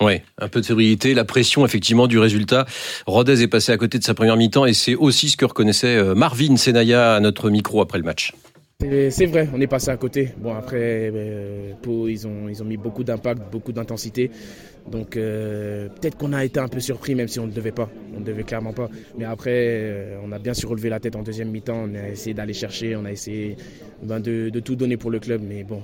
Oui, 0.01 0.21
un 0.39 0.47
peu 0.50 0.59
de 0.59 0.65
fébrilité, 0.65 1.13
la 1.13 1.23
pression 1.23 1.65
effectivement 1.65 2.07
du 2.07 2.17
résultat. 2.19 2.65
Rodez 3.05 3.41
est 3.41 3.47
passé 3.47 3.71
à 3.71 3.77
côté 3.77 4.00
de 4.00 4.03
sa 4.03 4.13
première 4.13 4.38
mi-temps 4.38 4.65
et 4.65 4.73
c'est 4.73 4.95
aussi 4.95 5.29
ce 5.29 5.38
que 5.38 5.45
reconnaissait 5.45 5.95
euh, 5.95 6.15
Marvin 6.15 6.57
Senaya 6.57 7.15
à 7.15 7.19
notre 7.19 7.50
micro 7.50 7.81
après 7.81 8.00
le 8.00 8.03
match. 8.03 8.33
C'est 8.81 9.12
c'est 9.12 9.25
vrai, 9.27 9.47
on 9.53 9.62
est 9.62 9.67
passé 9.67 9.91
à 9.91 9.97
côté. 9.97 10.33
Bon, 10.38 10.53
après, 10.53 11.12
euh, 11.13 11.73
Pau, 11.81 12.09
ils 12.09 12.27
ont, 12.27 12.50
ils 12.50 12.62
ont 12.62 12.65
mis 12.65 12.75
beaucoup 12.75 13.03
d'impact, 13.03 13.43
beaucoup 13.51 13.71
d'intensité. 13.71 14.29
Donc, 14.91 15.15
euh, 15.15 15.87
peut-être 15.87 16.17
qu'on 16.17 16.33
a 16.33 16.43
été 16.43 16.59
un 16.59 16.67
peu 16.67 16.79
surpris, 16.79 17.15
même 17.15 17.27
si 17.27 17.39
on 17.39 17.47
ne 17.47 17.51
devait 17.51 17.71
pas. 17.71 17.89
On 18.15 18.19
ne 18.19 18.25
devait 18.25 18.43
clairement 18.43 18.73
pas. 18.73 18.89
Mais 19.17 19.25
après, 19.25 19.51
euh, 19.53 20.17
on 20.23 20.31
a 20.31 20.39
bien 20.39 20.53
su 20.53 20.65
relever 20.65 20.89
la 20.89 20.99
tête 20.99 21.15
en 21.15 21.23
deuxième 21.23 21.49
mi-temps. 21.49 21.87
On 21.89 21.95
a 21.95 22.09
essayé 22.09 22.33
d'aller 22.33 22.53
chercher, 22.53 22.95
on 22.95 23.05
a 23.05 23.11
essayé 23.11 23.55
ben, 24.03 24.19
de, 24.19 24.49
tout 24.59 24.75
donner 24.75 24.97
pour 24.97 25.09
le 25.09 25.19
club. 25.19 25.41
Mais 25.41 25.63
bon, 25.63 25.81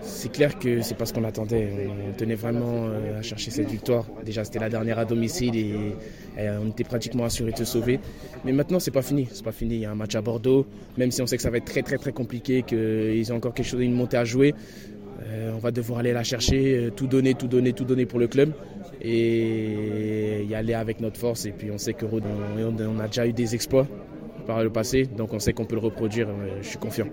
c'est 0.00 0.32
clair 0.32 0.58
que 0.58 0.82
c'est 0.82 0.96
pas 0.96 1.06
ce 1.06 1.12
qu'on 1.12 1.24
attendait. 1.24 1.88
On 2.08 2.12
tenait 2.16 2.34
vraiment 2.34 2.88
euh, 2.88 3.20
à 3.20 3.22
chercher 3.22 3.50
cette 3.52 3.70
victoire. 3.70 4.06
Déjà, 4.24 4.44
c'était 4.44 4.58
la 4.58 4.68
dernière 4.68 4.98
à 4.98 5.04
domicile 5.04 5.56
et, 5.56 5.94
et 6.36 6.48
on 6.60 6.70
était 6.70 6.84
pratiquement 6.84 7.24
assuré 7.24 7.52
de 7.52 7.58
se 7.58 7.64
sauver. 7.64 8.00
Mais 8.44 8.52
maintenant, 8.52 8.80
c'est 8.80 8.90
pas 8.90 9.02
fini. 9.02 9.28
C'est 9.32 9.44
pas 9.44 9.52
fini. 9.52 9.76
Il 9.76 9.80
y 9.80 9.86
a 9.86 9.92
un 9.92 9.94
match 9.94 10.16
à 10.16 10.20
Bordeaux. 10.20 10.66
Même 10.98 11.12
si 11.12 11.22
on 11.22 11.26
sait 11.26 11.36
que 11.36 11.42
ça 11.42 11.50
va 11.50 11.58
être 11.58 11.64
très, 11.64 11.82
très, 11.82 11.96
très 11.96 12.12
compliqué, 12.12 12.62
qu'ils 12.62 13.32
ont 13.32 13.36
encore 13.36 13.54
quelque 13.54 13.66
chose, 13.66 13.82
une 13.82 13.94
montée 13.94 14.16
à 14.16 14.24
jouer. 14.24 14.52
Euh, 15.26 15.52
on 15.54 15.58
va 15.58 15.70
devoir 15.70 16.00
aller 16.00 16.12
la 16.12 16.24
chercher, 16.24 16.76
euh, 16.76 16.90
tout 16.90 17.06
donner, 17.06 17.34
tout 17.34 17.48
donner, 17.48 17.72
tout 17.72 17.84
donner 17.84 18.06
pour 18.06 18.18
le 18.18 18.28
club 18.28 18.52
et 19.00 20.44
y 20.48 20.54
aller 20.54 20.74
avec 20.74 21.00
notre 21.00 21.18
force. 21.18 21.44
Et 21.46 21.52
puis 21.52 21.70
on 21.70 21.78
sait 21.78 21.94
que 21.94 22.06
on, 22.06 22.76
on 22.78 22.98
a 22.98 23.06
déjà 23.06 23.26
eu 23.26 23.32
des 23.32 23.54
exploits. 23.54 23.86
par 24.46 24.62
le 24.62 24.70
passé, 24.70 25.06
donc 25.06 25.32
on 25.32 25.38
sait 25.38 25.52
qu'on 25.52 25.64
peut 25.66 25.76
le 25.76 25.80
reproduire. 25.80 26.28
je 26.60 26.68
suis 26.68 26.78
confiant. 26.78 27.06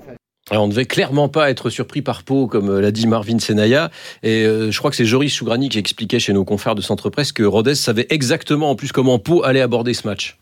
Alors 0.49 0.63
on 0.63 0.67
ne 0.67 0.71
devait 0.71 0.85
clairement 0.85 1.29
pas 1.29 1.51
être 1.51 1.69
surpris 1.69 2.01
par 2.01 2.23
Pau, 2.23 2.47
comme 2.47 2.69
euh, 2.69 2.81
l'a 2.81 2.91
dit 2.91 3.05
Marvin 3.05 3.37
Senaya. 3.37 3.91
Et 4.23 4.45
euh, 4.45 4.71
je 4.71 4.77
crois 4.79 4.89
que 4.89 4.97
c'est 4.97 5.05
Joris 5.05 5.33
Chougrani 5.33 5.69
qui 5.69 5.77
expliquait 5.77 6.19
chez 6.19 6.33
nos 6.33 6.43
confrères 6.43 6.75
de 6.75 6.81
Centre 6.81 7.09
Presse 7.09 7.31
que 7.31 7.43
Rodez 7.43 7.75
savait 7.75 8.07
exactement 8.09 8.71
en 8.71 8.75
plus 8.75 8.91
comment 8.91 9.19
Pau 9.19 9.43
allait 9.43 9.61
aborder 9.61 9.93
ce 9.93 10.07
match. 10.07 10.39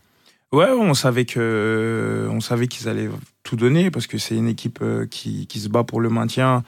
Ouais, 0.54 0.70
on 0.70 0.94
savait 0.94 1.26
que 1.26 2.30
on 2.32 2.40
savait 2.40 2.68
qu'ils 2.68 2.88
allaient 2.88 3.10
tout 3.44 3.58
donner 3.58 3.92
parce 3.92 4.08
que 4.08 4.18
c'est 4.18 4.36
une 4.36 4.48
équipe 4.48 4.82
qui, 5.12 5.46
qui 5.46 5.60
se 5.60 5.68
bat 5.68 5.84
pour 5.84 6.00
le 6.00 6.08
maintien 6.08 6.64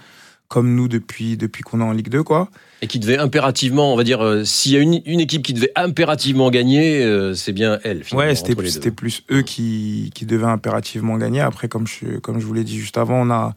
comme 0.49 0.73
nous 0.73 0.87
depuis, 0.87 1.37
depuis 1.37 1.61
qu'on 1.61 1.79
est 1.79 1.83
en 1.83 1.91
Ligue 1.91 2.09
2, 2.09 2.23
quoi. 2.23 2.49
Et 2.81 2.87
qui 2.87 2.99
devait 2.99 3.19
impérativement, 3.19 3.93
on 3.93 3.95
va 3.95 4.03
dire, 4.03 4.21
euh, 4.21 4.43
s'il 4.43 4.73
y 4.73 4.77
a 4.77 4.79
une, 4.79 4.99
une, 5.05 5.19
équipe 5.19 5.43
qui 5.43 5.53
devait 5.53 5.71
impérativement 5.75 6.49
gagner, 6.49 7.03
euh, 7.03 7.35
c'est 7.35 7.53
bien 7.53 7.79
elle. 7.83 8.03
Ouais, 8.11 8.33
c'était 8.33 8.91
plus 8.91 9.23
eux 9.31 9.43
qui, 9.43 10.09
qui 10.15 10.25
devaient 10.25 10.45
impérativement 10.45 11.17
gagner. 11.17 11.39
Après, 11.39 11.67
comme 11.67 11.85
je, 11.85 12.17
comme 12.17 12.39
je 12.39 12.45
vous 12.47 12.53
l'ai 12.53 12.63
dit 12.63 12.79
juste 12.79 12.97
avant, 12.97 13.21
on 13.21 13.29
a, 13.29 13.53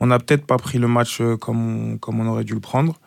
on 0.00 0.10
a 0.10 0.18
peut-être 0.18 0.44
pas 0.44 0.56
pris 0.56 0.78
le 0.78 0.88
match 0.88 1.20
euh, 1.20 1.36
comme 1.36 1.92
on, 1.92 1.98
comme 1.98 2.20
on 2.20 2.26
aurait 2.26 2.44
dû 2.44 2.54
le 2.54 2.60
prendre. 2.60 3.00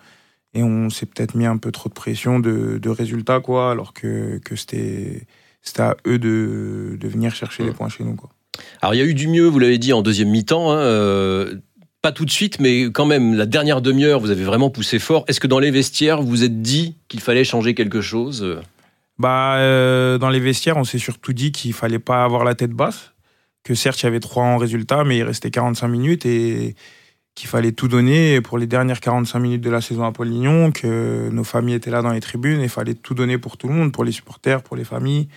Et 0.53 0.63
on 0.63 0.89
s'est 0.89 1.05
peut-être 1.05 1.35
mis 1.35 1.45
un 1.45 1.57
peu 1.57 1.73
trop 1.73 1.89
de 1.89 1.93
pression 1.93 2.39
de, 2.39 2.77
de 2.81 2.89
résultats, 2.89 3.41
quoi, 3.41 3.71
alors 3.71 3.93
que, 3.93 4.37
que 4.45 4.55
c'était, 4.55 5.27
c'était 5.61 5.81
à 5.81 5.97
eux 6.07 6.19
de, 6.19 6.95
de 6.97 7.07
venir 7.09 7.35
chercher 7.35 7.63
les 7.65 7.71
points 7.71 7.89
chez 7.89 8.05
nous, 8.05 8.15
quoi. 8.15 8.29
Alors 8.81 8.93
il 8.93 8.99
y 8.99 9.01
a 9.01 9.05
eu 9.05 9.13
du 9.13 9.27
mieux, 9.27 9.45
vous 9.45 9.59
l'avez 9.59 9.77
dit, 9.77 9.91
en 9.91 10.01
deuxième 10.01 10.29
mi-temps. 10.29 10.71
Hein, 10.71 11.59
pas 12.05 12.11
tout 12.11 12.25
de 12.25 12.29
suite, 12.29 12.59
mais 12.59 12.83
quand 12.91 13.07
même, 13.07 13.33
la 13.33 13.47
dernière 13.47 13.81
demi-heure, 13.81 14.19
vous 14.19 14.29
avez 14.29 14.43
vraiment 14.43 14.69
poussé 14.69 14.99
fort. 14.99 15.25
Est-ce 15.27 15.39
que 15.39 15.47
dans 15.47 15.57
les 15.57 15.71
vestiaires, 15.71 16.21
vous 16.21 16.27
vous 16.27 16.43
êtes 16.43 16.61
dit 16.61 16.97
qu'il 17.07 17.19
fallait 17.19 17.43
changer 17.43 17.73
quelque 17.73 17.99
chose 17.99 18.59
Bah, 19.17 19.55
euh, 19.55 20.19
dans 20.19 20.29
les 20.29 20.39
vestiaires, 20.39 20.77
on 20.77 20.83
s'est 20.83 20.99
surtout 20.99 21.33
dit 21.33 21.51
qu'il 21.51 21.73
fallait 21.73 21.97
pas 21.97 22.23
avoir 22.23 22.43
la 22.43 22.53
tête 22.53 22.73
basse. 22.73 23.13
Que 23.63 23.73
certes, 23.73 23.99
il 24.03 24.05
y 24.05 24.07
avait 24.07 24.19
trois 24.19 24.43
en 24.43 24.57
résultat, 24.57 25.03
mais 25.03 25.17
il 25.17 25.23
restait 25.23 25.49
45 25.49 25.87
minutes 25.87 26.27
et 26.27 26.75
qu'il 27.33 27.49
fallait 27.49 27.71
tout 27.71 27.87
donner 27.87 28.39
pour 28.39 28.59
les 28.59 28.67
dernières 28.67 28.99
45 28.99 29.39
minutes 29.39 29.61
de 29.61 29.71
la 29.71 29.81
saison 29.81 30.03
à 30.03 30.11
Polignon, 30.11 30.71
que 30.71 31.29
nos 31.31 31.43
familles 31.43 31.73
étaient 31.73 31.89
là 31.89 32.03
dans 32.03 32.11
les 32.11 32.21
tribunes 32.21 32.59
et 32.59 32.65
il 32.65 32.69
fallait 32.69 32.93
tout 32.93 33.15
donner 33.15 33.39
pour 33.39 33.57
tout 33.57 33.67
le 33.67 33.73
monde, 33.73 33.91
pour 33.91 34.03
les 34.03 34.11
supporters, 34.11 34.61
pour 34.61 34.75
les 34.75 34.83
familles. 34.83 35.27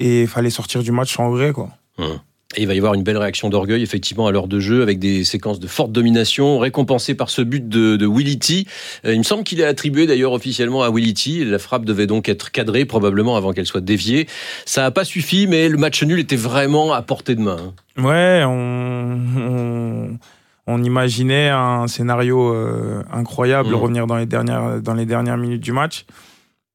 Et 0.00 0.20
il 0.20 0.28
fallait 0.28 0.50
sortir 0.50 0.82
du 0.82 0.92
match 0.92 1.16
sans 1.16 1.30
regret, 1.30 1.54
quoi. 1.54 1.70
Hum. 1.96 2.20
Et 2.56 2.62
il 2.62 2.66
va 2.66 2.74
y 2.74 2.78
avoir 2.78 2.94
une 2.94 3.02
belle 3.02 3.18
réaction 3.18 3.48
d'orgueil, 3.48 3.82
effectivement, 3.82 4.26
à 4.26 4.32
l'heure 4.32 4.48
de 4.48 4.60
jeu, 4.60 4.82
avec 4.82 4.98
des 4.98 5.24
séquences 5.24 5.60
de 5.60 5.66
forte 5.66 5.92
domination, 5.92 6.58
récompensées 6.58 7.14
par 7.14 7.30
ce 7.30 7.42
but 7.42 7.68
de, 7.68 7.96
de 7.96 8.06
Willity. 8.06 8.66
Euh, 9.04 9.12
il 9.12 9.18
me 9.18 9.24
semble 9.24 9.44
qu'il 9.44 9.60
est 9.60 9.64
attribué 9.64 10.06
d'ailleurs 10.06 10.32
officiellement 10.32 10.82
à 10.82 10.90
Willity. 10.90 11.44
La 11.44 11.58
frappe 11.58 11.84
devait 11.84 12.06
donc 12.06 12.28
être 12.28 12.50
cadrée, 12.50 12.84
probablement 12.84 13.36
avant 13.36 13.52
qu'elle 13.52 13.66
soit 13.66 13.80
déviée. 13.80 14.26
Ça 14.66 14.82
n'a 14.82 14.90
pas 14.90 15.04
suffi, 15.04 15.46
mais 15.46 15.68
le 15.68 15.76
match 15.76 16.02
nul 16.02 16.18
était 16.18 16.36
vraiment 16.36 16.92
à 16.92 17.02
portée 17.02 17.34
de 17.34 17.40
main. 17.40 17.56
Hein. 17.58 18.02
Ouais, 18.02 18.42
on, 18.44 19.18
on, 19.36 20.18
on, 20.66 20.82
imaginait 20.82 21.48
un 21.48 21.86
scénario 21.86 22.52
euh, 22.52 23.02
incroyable 23.12 23.70
mmh. 23.70 23.74
revenir 23.74 24.06
dans 24.06 24.16
les 24.16 24.26
dernières 24.26 24.80
dans 24.80 24.94
les 24.94 25.06
dernières 25.06 25.36
minutes 25.36 25.62
du 25.62 25.72
match. 25.72 26.04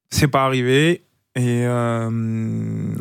C'est 0.09 0.29
pas 0.29 0.45
arrivé. 0.45 1.03
Et 1.39 1.65
euh, 1.65 2.10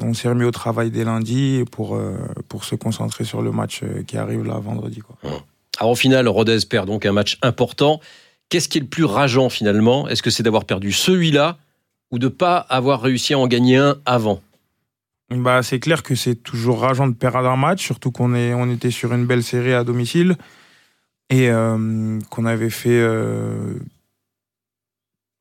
on 0.01 0.15
s'est 0.15 0.29
remis 0.29 0.45
au 0.45 0.53
travail 0.53 0.93
dès 0.93 1.03
lundi 1.03 1.65
pour, 1.73 1.97
euh, 1.97 2.15
pour 2.49 2.65
se 2.65 2.77
concentrer 2.77 3.25
sur 3.25 3.43
le 3.43 3.51
match 3.51 3.81
euh, 3.83 4.05
qui 4.05 4.17
arrive 4.17 4.45
là 4.45 4.59
vendredi. 4.59 5.01
Quoi. 5.01 5.17
Alors 5.81 5.91
au 5.91 5.97
final, 5.97 6.29
Rodez 6.29 6.59
perd 6.71 6.87
donc 6.87 7.05
un 7.05 7.11
match 7.11 7.37
important. 7.43 8.01
Qu'est-ce 8.49 8.69
qui 8.69 8.79
est 8.79 8.83
le 8.83 8.87
plus 8.87 9.05
rageant 9.05 9.49
finalement? 9.49 10.07
Est-ce 10.07 10.23
que 10.23 10.31
c'est 10.31 10.45
d'avoir 10.45 10.67
perdu 10.67 10.93
celui-là 10.93 11.59
ou 12.13 12.21
de 12.21 12.27
ne 12.27 12.31
pas 12.31 12.59
avoir 12.59 13.03
réussi 13.03 13.35
à 13.35 13.41
en 13.41 13.49
gagner 13.49 13.77
un 13.77 13.97
avant? 14.07 14.41
Bah, 15.31 15.65
C'est 15.65 15.81
clair 15.81 16.05
que 16.05 16.15
c'est 16.15 16.37
toujours 16.37 16.79
rageant 16.79 17.09
de 17.09 17.15
perdre 17.15 17.39
un 17.39 17.57
match, 17.57 17.85
surtout 17.85 18.13
qu'on 18.13 18.35
on 18.35 18.71
était 18.73 18.93
sur 18.93 19.13
une 19.15 19.27
belle 19.27 19.43
série 19.43 19.75
à 19.75 19.83
domicile 19.83 20.37
et 21.29 21.51
qu'on 21.51 22.47
avait 22.47 22.71
fait 22.71 23.07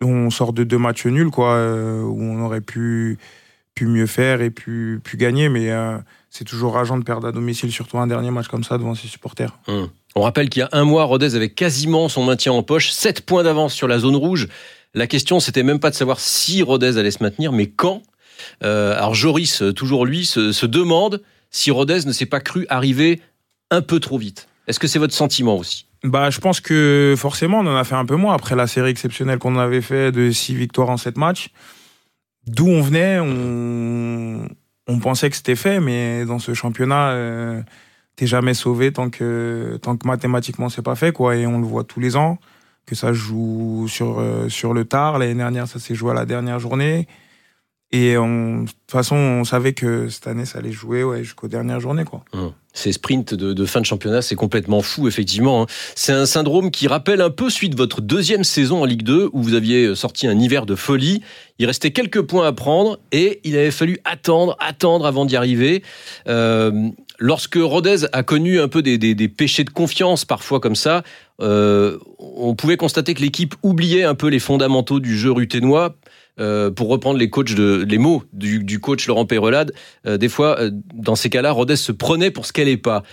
on 0.01 0.29
sort 0.29 0.53
de 0.53 0.63
deux 0.63 0.77
matchs 0.77 1.05
nuls, 1.05 1.31
quoi, 1.31 1.53
euh, 1.53 2.01
où 2.01 2.21
on 2.21 2.43
aurait 2.43 2.61
pu, 2.61 3.17
mieux 3.81 4.07
faire 4.07 4.41
et 4.41 4.49
pu, 4.49 5.01
gagner, 5.15 5.49
mais 5.49 5.71
euh, 5.71 5.97
c'est 6.29 6.45
toujours 6.45 6.73
rageant 6.73 6.97
de 6.97 7.03
perdre 7.03 7.27
à 7.27 7.31
domicile, 7.31 7.71
surtout 7.71 7.97
un 7.99 8.07
dernier 8.07 8.31
match 8.31 8.47
comme 8.47 8.63
ça 8.63 8.77
devant 8.77 8.95
ses 8.95 9.07
supporters. 9.07 9.57
Hum. 9.67 9.89
On 10.15 10.21
rappelle 10.21 10.49
qu'il 10.49 10.61
y 10.61 10.63
a 10.63 10.69
un 10.71 10.83
mois, 10.83 11.03
Rodez 11.03 11.35
avait 11.35 11.49
quasiment 11.49 12.09
son 12.09 12.23
maintien 12.23 12.51
en 12.51 12.63
poche, 12.63 12.89
7 12.89 13.21
points 13.21 13.43
d'avance 13.43 13.73
sur 13.73 13.87
la 13.87 13.99
zone 13.99 14.15
rouge. 14.15 14.47
La 14.95 15.05
question, 15.05 15.39
c'était 15.39 15.61
même 15.61 15.79
pas 15.79 15.91
de 15.91 15.95
savoir 15.95 16.19
si 16.19 16.63
Rodez 16.63 16.97
allait 16.97 17.11
se 17.11 17.21
maintenir, 17.21 17.51
mais 17.51 17.67
quand. 17.67 18.01
Euh, 18.63 18.95
alors 18.97 19.13
Joris, 19.13 19.61
toujours 19.75 20.05
lui, 20.05 20.25
se 20.25 20.65
demande 20.65 21.21
si 21.51 21.69
Rodez 21.69 21.99
ne 22.05 22.11
s'est 22.11 22.25
pas 22.25 22.39
cru 22.39 22.65
arriver 22.69 23.21
un 23.69 23.81
peu 23.81 23.99
trop 23.99 24.17
vite. 24.17 24.47
Est-ce 24.67 24.79
que 24.79 24.87
c'est 24.87 24.99
votre 24.99 25.13
sentiment 25.13 25.55
aussi? 25.55 25.85
Bah, 26.03 26.29
je 26.29 26.39
pense 26.39 26.61
que 26.61 27.15
forcément, 27.17 27.59
on 27.59 27.67
en 27.67 27.75
a 27.75 27.83
fait 27.83 27.95
un 27.95 28.05
peu 28.05 28.15
moins 28.15 28.33
après 28.33 28.55
la 28.55 28.67
série 28.67 28.91
exceptionnelle 28.91 29.39
qu'on 29.39 29.57
avait 29.57 29.81
fait 29.81 30.11
de 30.11 30.31
6 30.31 30.55
victoires 30.55 30.89
en 30.89 30.97
7 30.97 31.17
matchs. 31.17 31.49
D'où 32.45 32.67
on 32.67 32.81
venait, 32.81 33.19
on, 33.19 34.99
pensait 34.99 35.29
que 35.29 35.35
c'était 35.35 35.55
fait, 35.55 35.79
mais 35.79 36.25
dans 36.25 36.39
ce 36.39 36.53
championnat, 36.53 37.09
euh, 37.09 37.61
t'es 38.15 38.25
jamais 38.27 38.53
sauvé 38.53 38.93
tant 38.93 39.09
que, 39.09 39.77
tant 39.81 39.97
que 39.97 40.07
mathématiquement 40.07 40.69
c'est 40.69 40.81
pas 40.81 40.95
fait, 40.95 41.11
quoi. 41.11 41.35
Et 41.35 41.45
on 41.45 41.59
le 41.59 41.65
voit 41.65 41.83
tous 41.83 41.99
les 41.99 42.15
ans, 42.15 42.37
que 42.85 42.95
ça 42.95 43.11
joue 43.11 43.87
sur, 43.89 44.19
euh, 44.19 44.47
sur 44.47 44.73
le 44.73 44.85
tard. 44.85 45.19
L'année 45.19 45.35
dernière, 45.35 45.67
ça 45.67 45.79
s'est 45.79 45.95
joué 45.95 46.11
à 46.11 46.13
la 46.13 46.25
dernière 46.25 46.59
journée. 46.59 47.07
Et 47.91 48.13
de 48.15 48.65
toute 48.65 48.91
façon, 48.91 49.15
on 49.15 49.43
savait 49.45 49.73
que 49.73 50.09
cette 50.09 50.27
année, 50.27 50.45
ça 50.45 50.59
allait 50.59 50.73
jouer 50.73 51.03
ouais, 51.03 51.23
jusqu'aux 51.23 51.47
dernières 51.47 51.79
journées. 51.79 52.03
Quoi. 52.03 52.23
Mmh. 52.33 52.47
Ces 52.77 52.91
sprints 52.91 53.33
de, 53.33 53.65
fin 53.65 53.81
de 53.81 53.85
championnat, 53.87 54.21
c'est 54.21 54.35
complètement 54.35 54.81
fou, 54.81 55.07
effectivement. 55.07 55.63
Hein. 55.63 55.65
C'est 55.95 56.13
un 56.13 56.27
syndrome 56.27 56.69
qui 56.69 56.87
rappelle 56.87 57.21
un 57.21 57.31
peu 57.31 57.49
celui 57.49 57.69
de 57.69 57.75
votre 57.75 58.01
deuxième 58.01 58.43
saison 58.43 58.83
en 58.83 58.85
Ligue 58.85 59.01
2, 59.01 59.31
où 59.33 59.41
vous 59.41 59.55
aviez 59.55 59.95
sorti 59.95 60.27
un 60.27 60.37
hiver 60.39 60.67
de 60.67 60.75
folie. 60.75 61.23
Il 61.57 61.65
restait 61.65 61.89
quelques 61.89 62.21
points 62.21 62.45
à 62.45 62.51
prendre 62.51 62.99
et 63.11 63.39
il 63.43 63.57
avait 63.57 63.71
fallu 63.71 63.97
attendre, 64.05 64.55
attendre 64.59 65.07
avant 65.07 65.25
d'y 65.25 65.35
arriver. 65.35 65.81
Euh, 66.27 66.89
lorsque 67.17 67.57
Rodez 67.57 68.05
a 68.13 68.21
connu 68.21 68.59
un 68.59 68.67
peu 68.67 68.83
des, 68.83 68.99
des, 68.99 69.27
péchés 69.27 69.63
de 69.63 69.71
confiance, 69.71 70.23
parfois 70.23 70.59
comme 70.59 70.75
ça, 70.75 71.01
euh, 71.41 71.97
on 72.19 72.53
pouvait 72.53 72.77
constater 72.77 73.15
que 73.15 73.21
l'équipe 73.21 73.55
oubliait 73.63 74.03
un 74.03 74.13
peu 74.13 74.27
les 74.27 74.39
fondamentaux 74.39 74.99
du 74.99 75.17
jeu 75.17 75.31
ruténois 75.31 75.95
euh, 76.39 76.69
pour 76.69 76.89
reprendre 76.89 77.17
les 77.19 77.97
mots 77.97 78.23
du, 78.31 78.79
coach 78.79 79.07
Laurent 79.07 79.25
Peyrelade, 79.25 79.73
euh, 80.05 80.17
des 80.17 80.29
fois 80.29 80.59
euh, 80.59 80.69
dans 80.93 81.15
ces 81.15 81.31
cas-là, 81.31 81.51
Rodez 81.51 81.75
se 81.75 81.91
prenait 81.91 82.29
pour 82.29 82.45
ce 82.45 82.53
qu'elle 82.53 82.67
n'est 82.67 82.77
pas. 82.77 83.03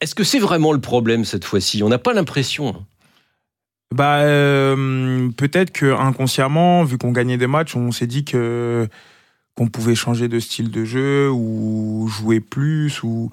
Est-ce 0.00 0.14
que 0.14 0.22
c'est 0.22 0.38
vraiment 0.38 0.72
le 0.72 0.80
problème 0.80 1.24
cette 1.24 1.44
fois-ci? 1.44 1.82
On 1.82 1.88
n'a 1.88 1.98
pas 1.98 2.12
l'impression. 2.12 2.68
Hein. 2.68 2.86
Bah 3.92 4.20
peut-être 5.36 5.72
que 5.72 5.92
inconsciemment, 5.92 6.84
vu 6.84 6.96
qu'on 6.96 7.10
gagnait 7.10 7.38
des 7.38 7.48
matchs, 7.48 7.74
on 7.74 7.90
s'est 7.90 8.06
dit 8.06 8.24
que 8.24 8.86
qu'on 9.56 9.66
pouvait 9.66 9.96
changer 9.96 10.28
de 10.28 10.38
style 10.38 10.70
de 10.70 10.84
jeu 10.84 11.28
ou 11.28 12.06
jouer 12.08 12.38
plus 12.38 13.02
ou 13.02 13.32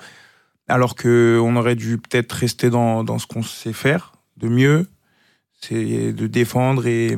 alors 0.68 0.96
que 0.96 1.40
on 1.44 1.56
aurait 1.58 1.76
dû 1.76 2.00
peut-être 2.00 2.32
rester 2.32 2.72
dans, 2.72 3.04
dans 3.04 3.20
ce 3.20 3.28
qu'on 3.28 3.44
sait 3.44 3.72
faire 3.72 4.14
de 4.38 4.48
mieux, 4.48 4.88
c'est 5.62 6.12
de 6.12 6.26
défendre 6.26 6.88
et 6.88 7.16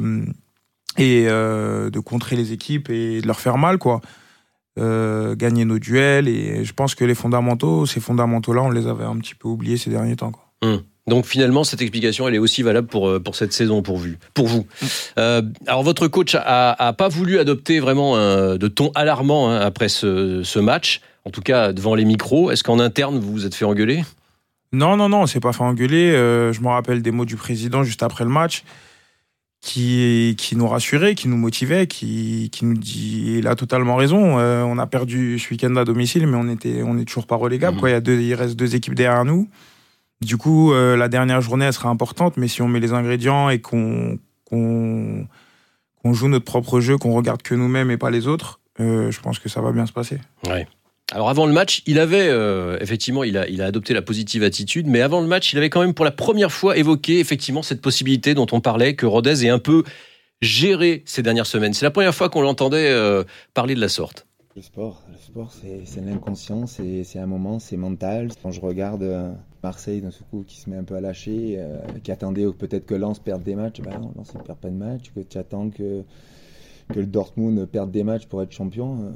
et 0.97 1.27
euh, 1.27 1.89
de 1.89 1.99
contrer 1.99 2.35
les 2.35 2.51
équipes 2.51 2.89
et 2.89 3.21
de 3.21 3.27
leur 3.27 3.39
faire 3.39 3.57
mal, 3.57 3.77
quoi. 3.77 4.01
Euh, 4.77 5.35
gagner 5.35 5.65
nos 5.65 5.79
duels. 5.79 6.27
Et 6.27 6.63
je 6.63 6.73
pense 6.73 6.95
que 6.95 7.03
les 7.03 7.15
fondamentaux, 7.15 7.85
ces 7.85 7.99
fondamentaux-là, 7.99 8.61
on 8.61 8.69
les 8.69 8.87
avait 8.87 9.03
un 9.03 9.17
petit 9.17 9.35
peu 9.35 9.47
oubliés 9.47 9.77
ces 9.77 9.89
derniers 9.89 10.15
temps. 10.15 10.31
Quoi. 10.31 10.45
Hum. 10.61 10.81
Donc 11.07 11.25
finalement, 11.25 11.63
cette 11.63 11.81
explication, 11.81 12.27
elle 12.27 12.35
est 12.35 12.39
aussi 12.39 12.61
valable 12.61 12.87
pour, 12.87 13.09
euh, 13.09 13.19
pour 13.19 13.35
cette 13.35 13.51
saison 13.51 13.81
pour, 13.81 13.97
vous. 13.97 14.09
Pour 14.33 14.47
vous. 14.47 14.65
Hum. 15.17 15.53
alors 15.67 15.83
votre 15.83 16.07
coach 16.07 16.35
a, 16.35 16.71
a, 16.71 16.93
pas 16.93 17.07
voulu 17.07 17.39
adopter 17.39 17.79
vraiment 17.79 18.15
un, 18.15 18.57
de 18.57 18.67
ton 18.67 18.91
alarmant 18.95 19.49
hein, 19.49 19.59
après 19.59 19.89
ce, 19.89 20.43
ce, 20.43 20.59
match, 20.59 21.01
en 21.25 21.31
tout 21.31 21.41
cas 21.41 21.73
devant 21.73 21.95
les 21.95 22.05
micros. 22.05 22.51
Est-ce 22.51 22.63
qu'en 22.63 22.79
interne, 22.79 23.19
vous 23.19 23.31
vous 23.31 23.45
êtes 23.45 23.55
fait 23.55 23.65
engueuler? 23.65 24.03
Non, 24.71 24.97
non, 24.97 25.09
non, 25.09 25.21
on 25.21 25.27
s'est 25.27 25.39
pas 25.39 25.51
fait 25.51 25.63
engueuler. 25.63 26.11
je 26.11 26.61
me 26.61 26.67
rappelle 26.67 27.01
des 27.01 27.11
mots 27.11 27.25
du 27.25 27.35
président 27.35 27.83
juste 27.83 28.03
après 28.03 28.23
le 28.23 28.29
match 28.29 28.63
qui, 29.61 30.35
qui 30.37 30.55
nous 30.55 30.67
rassurait, 30.67 31.15
qui 31.15 31.27
nous 31.27 31.37
motivait, 31.37 31.87
qui, 31.87 32.49
qui 32.51 32.65
nous 32.65 32.77
dit 32.77 33.35
il 33.39 33.47
a 33.47 33.55
totalement 33.55 33.95
raison. 33.95 34.39
Euh, 34.39 34.63
on 34.63 34.77
a 34.77 34.87
perdu 34.87 35.37
ce 35.37 35.49
week-end 35.49 35.75
à 35.75 35.85
domicile, 35.85 36.27
mais 36.27 36.37
on 36.37 36.47
était 36.49 36.81
on 36.83 36.97
est 36.97 37.05
toujours 37.05 37.27
pas 37.27 37.35
relégable. 37.35 37.75
Mhm. 37.75 37.79
Quoi. 37.79 37.89
Il, 37.89 37.93
y 37.93 37.95
a 37.95 38.01
deux, 38.01 38.19
il 38.19 38.33
reste 38.33 38.55
deux 38.55 38.75
équipes 38.75 38.95
derrière 38.95 39.25
nous. 39.25 39.49
Du 40.21 40.37
coup, 40.37 40.73
euh, 40.73 40.97
la 40.97 41.07
dernière 41.07 41.41
journée, 41.41 41.65
elle 41.65 41.73
sera 41.73 41.89
importante, 41.89 42.37
mais 42.37 42.47
si 42.47 42.61
on 42.61 42.67
met 42.67 42.79
les 42.79 42.93
ingrédients 42.93 43.49
et 43.49 43.59
qu'on 43.59 44.17
qu'on 44.45 45.27
qu'on 46.01 46.13
joue 46.13 46.29
notre 46.29 46.45
propre 46.45 46.79
jeu, 46.79 46.97
qu'on 46.97 47.13
regarde 47.13 47.41
que 47.41 47.55
nous-mêmes 47.55 47.91
et 47.91 47.97
pas 47.97 48.09
les 48.09 48.27
autres, 48.27 48.61
euh, 48.79 49.11
je 49.11 49.19
pense 49.19 49.39
que 49.39 49.49
ça 49.49 49.61
va 49.61 49.71
bien 49.71 49.85
se 49.85 49.91
passer. 49.91 50.19
Ouais. 50.47 50.67
Alors 51.11 51.29
avant 51.29 51.47
le 51.47 51.53
match, 51.53 51.81
il 51.87 51.99
avait 51.99 52.27
euh, 52.29 52.77
effectivement, 52.81 53.23
il 53.23 53.37
a, 53.37 53.47
il 53.47 53.61
a 53.61 53.65
adopté 53.65 53.95
la 53.95 54.03
positive 54.03 54.43
attitude, 54.43 54.85
mais 54.87 55.01
avant 55.01 55.21
le 55.21 55.27
match, 55.27 55.53
il 55.53 55.57
avait 55.57 55.69
quand 55.69 55.81
même 55.81 55.95
pour 55.95 56.05
la 56.05 56.11
première 56.11 56.51
fois 56.51 56.77
évoqué 56.77 57.19
effectivement 57.19 57.63
cette 57.63 57.81
possibilité 57.81 58.35
dont 58.35 58.45
on 58.51 58.61
parlait 58.61 58.95
que 58.95 59.07
Rodez 59.07 59.45
ait 59.45 59.49
un 59.49 59.59
peu 59.59 59.83
géré 60.41 61.03
ces 61.05 61.23
dernières 61.23 61.47
semaines. 61.47 61.73
C'est 61.73 61.85
la 61.85 61.91
première 61.91 62.13
fois 62.13 62.29
qu'on 62.29 62.41
l'entendait 62.41 62.89
euh, 62.89 63.23
parler 63.53 63.75
de 63.75 63.81
la 63.81 63.89
sorte. 63.89 64.27
Le 64.55 64.61
sport, 64.61 65.03
le 65.09 65.17
sport 65.17 65.53
c'est 65.53 66.01
l'inconscient, 66.01 66.67
c'est 66.67 67.19
un 67.19 67.25
moment, 67.25 67.59
c'est 67.59 67.77
mental. 67.77 68.29
Quand 68.41 68.51
je 68.51 68.59
regarde 68.59 69.03
euh, 69.03 69.31
Marseille 69.63 70.01
d'un 70.01 70.09
coup 70.29 70.43
qui 70.45 70.59
se 70.59 70.69
met 70.69 70.75
un 70.75 70.83
peu 70.83 70.95
à 70.95 71.01
lâcher, 71.01 71.55
euh, 71.57 71.77
qui 72.03 72.11
attendait 72.11 72.45
peut-être 72.51 72.85
que 72.85 72.95
Lens 72.95 73.19
perde 73.19 73.43
des 73.43 73.55
matchs, 73.55 73.81
ben 73.81 73.97
non, 73.99 74.11
Lens 74.15 74.33
ne 74.33 74.41
perd 74.41 74.57
pas 74.59 74.69
de 74.69 74.75
match, 74.75 75.11
que 75.15 75.21
tu 75.21 75.37
attends 75.37 75.69
que, 75.69 76.03
que 76.93 76.99
le 76.99 77.05
Dortmund 77.05 77.65
perde 77.67 77.91
des 77.91 78.03
matchs 78.03 78.27
pour 78.27 78.41
être 78.41 78.51
champion, 78.51 79.03
euh, 79.03 79.11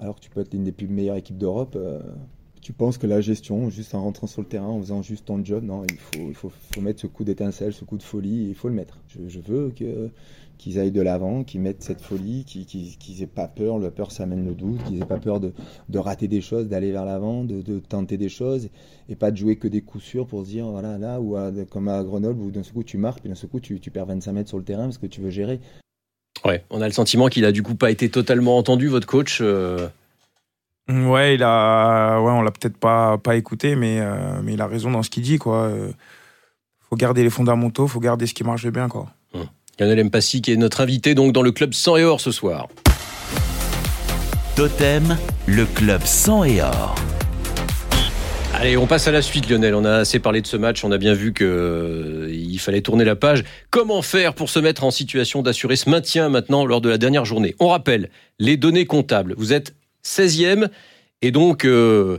alors 0.00 0.16
que 0.16 0.20
tu 0.20 0.30
peux 0.30 0.40
être 0.40 0.52
l'une 0.52 0.64
des 0.64 0.72
plus 0.72 0.88
meilleures 0.88 1.16
équipes 1.16 1.38
d'Europe. 1.38 1.76
tu 2.60 2.72
penses 2.72 2.98
que 2.98 3.06
la 3.06 3.20
gestion, 3.20 3.70
juste 3.70 3.94
en 3.94 4.02
rentrant 4.02 4.26
sur 4.26 4.42
le 4.42 4.48
terrain, 4.48 4.66
en 4.66 4.80
faisant 4.80 5.02
juste 5.02 5.26
ton 5.26 5.44
job, 5.44 5.64
non, 5.64 5.84
il 5.84 5.96
faut, 5.96 6.28
il 6.28 6.34
faut, 6.34 6.80
mettre 6.80 7.00
ce 7.00 7.06
coup 7.06 7.24
d'étincelle, 7.24 7.72
ce 7.72 7.84
coup 7.84 7.96
de 7.96 8.02
folie, 8.02 8.48
il 8.48 8.54
faut 8.54 8.68
le 8.68 8.74
mettre. 8.74 8.98
Je, 9.08 9.40
veux 9.40 9.70
que 9.70 10.10
qu'ils 10.58 10.78
aillent 10.78 10.92
de 10.92 11.00
l'avant, 11.00 11.44
qu'ils 11.44 11.60
mettent 11.60 11.82
cette 11.82 12.00
folie, 12.00 12.44
qu'ils 12.44 13.18
n'aient 13.18 13.26
pas 13.26 13.48
peur, 13.48 13.78
la 13.78 13.90
peur 13.90 14.10
ça 14.10 14.24
amène 14.24 14.44
le 14.46 14.54
doute, 14.54 14.82
qu'ils 14.84 14.98
n'aient 14.98 15.06
pas 15.06 15.18
peur 15.18 15.40
de, 15.40 15.52
rater 15.98 16.28
des 16.28 16.40
choses, 16.40 16.68
d'aller 16.68 16.92
vers 16.92 17.04
l'avant, 17.04 17.44
de, 17.44 17.78
tenter 17.78 18.16
des 18.16 18.28
choses, 18.28 18.68
et 19.08 19.16
pas 19.16 19.30
de 19.30 19.36
jouer 19.36 19.56
que 19.56 19.68
des 19.68 19.82
coups 19.82 20.04
sûrs 20.04 20.26
pour 20.26 20.44
se 20.44 20.50
dire, 20.50 20.66
voilà, 20.66 20.98
là, 20.98 21.20
ou 21.20 21.36
comme 21.70 21.88
à 21.88 22.02
Grenoble, 22.02 22.40
où 22.40 22.50
d'un 22.50 22.62
coup 22.62 22.84
tu 22.84 22.98
marques, 22.98 23.20
puis 23.20 23.30
d'un 23.30 23.48
coup 23.48 23.60
tu, 23.60 23.80
tu, 23.80 23.90
perds 23.90 24.06
25 24.06 24.32
mètres 24.32 24.48
sur 24.48 24.58
le 24.58 24.64
terrain 24.64 24.84
parce 24.84 24.98
que 24.98 25.06
tu 25.06 25.20
veux 25.20 25.30
gérer. 25.30 25.60
Ouais, 26.46 26.62
on 26.70 26.80
a 26.80 26.86
le 26.86 26.92
sentiment 26.92 27.26
qu'il 27.26 27.44
a 27.44 27.50
du 27.50 27.64
coup 27.64 27.74
pas 27.74 27.90
été 27.90 28.08
totalement 28.08 28.56
entendu, 28.56 28.86
votre 28.86 29.06
coach. 29.06 29.38
Euh. 29.40 29.88
Ouais, 30.88 31.34
il 31.34 31.42
a, 31.42 32.20
ouais, 32.20 32.30
on 32.30 32.42
l'a 32.42 32.52
peut-être 32.52 32.76
pas, 32.76 33.18
pas 33.18 33.34
écouté, 33.34 33.74
mais, 33.74 33.98
euh, 33.98 34.40
mais 34.44 34.54
il 34.54 34.60
a 34.60 34.68
raison 34.68 34.92
dans 34.92 35.02
ce 35.02 35.10
qu'il 35.10 35.24
dit, 35.24 35.38
quoi. 35.38 35.62
Euh, 35.64 35.90
faut 36.88 36.94
garder 36.94 37.24
les 37.24 37.30
fondamentaux, 37.30 37.88
faut 37.88 37.98
garder 37.98 38.28
ce 38.28 38.34
qui 38.34 38.44
marche 38.44 38.68
bien, 38.68 38.88
quoi. 38.88 39.08
Hum. 39.34 39.46
Lionel 39.80 40.04
Mpassi 40.04 40.40
qui 40.40 40.52
est 40.52 40.56
notre 40.56 40.80
invité 40.80 41.16
donc 41.16 41.32
dans 41.32 41.42
le 41.42 41.50
club 41.50 41.74
100 41.74 41.96
et 41.96 42.04
or 42.04 42.20
ce 42.20 42.30
soir. 42.30 42.68
Totem, 44.54 45.18
le 45.46 45.66
club 45.66 46.02
100 46.04 46.44
et 46.44 46.62
or. 46.62 46.94
On 48.74 48.88
passe 48.88 49.06
à 49.06 49.12
la 49.12 49.22
suite, 49.22 49.48
Lionel. 49.48 49.76
On 49.76 49.84
a 49.84 49.98
assez 49.98 50.18
parlé 50.18 50.40
de 50.40 50.46
ce 50.46 50.56
match. 50.56 50.82
On 50.82 50.90
a 50.90 50.98
bien 50.98 51.14
vu 51.14 51.32
qu'il 51.32 51.46
euh, 51.46 52.58
fallait 52.58 52.80
tourner 52.80 53.04
la 53.04 53.14
page. 53.14 53.44
Comment 53.70 54.02
faire 54.02 54.34
pour 54.34 54.50
se 54.50 54.58
mettre 54.58 54.82
en 54.82 54.90
situation 54.90 55.42
d'assurer 55.42 55.76
ce 55.76 55.88
maintien 55.88 56.28
maintenant 56.28 56.66
lors 56.66 56.80
de 56.80 56.88
la 56.88 56.98
dernière 56.98 57.24
journée? 57.24 57.54
On 57.60 57.68
rappelle 57.68 58.10
les 58.40 58.56
données 58.56 58.84
comptables. 58.84 59.34
Vous 59.38 59.52
êtes 59.52 59.74
16e 60.04 60.68
et 61.22 61.30
donc 61.30 61.64
euh, 61.64 62.18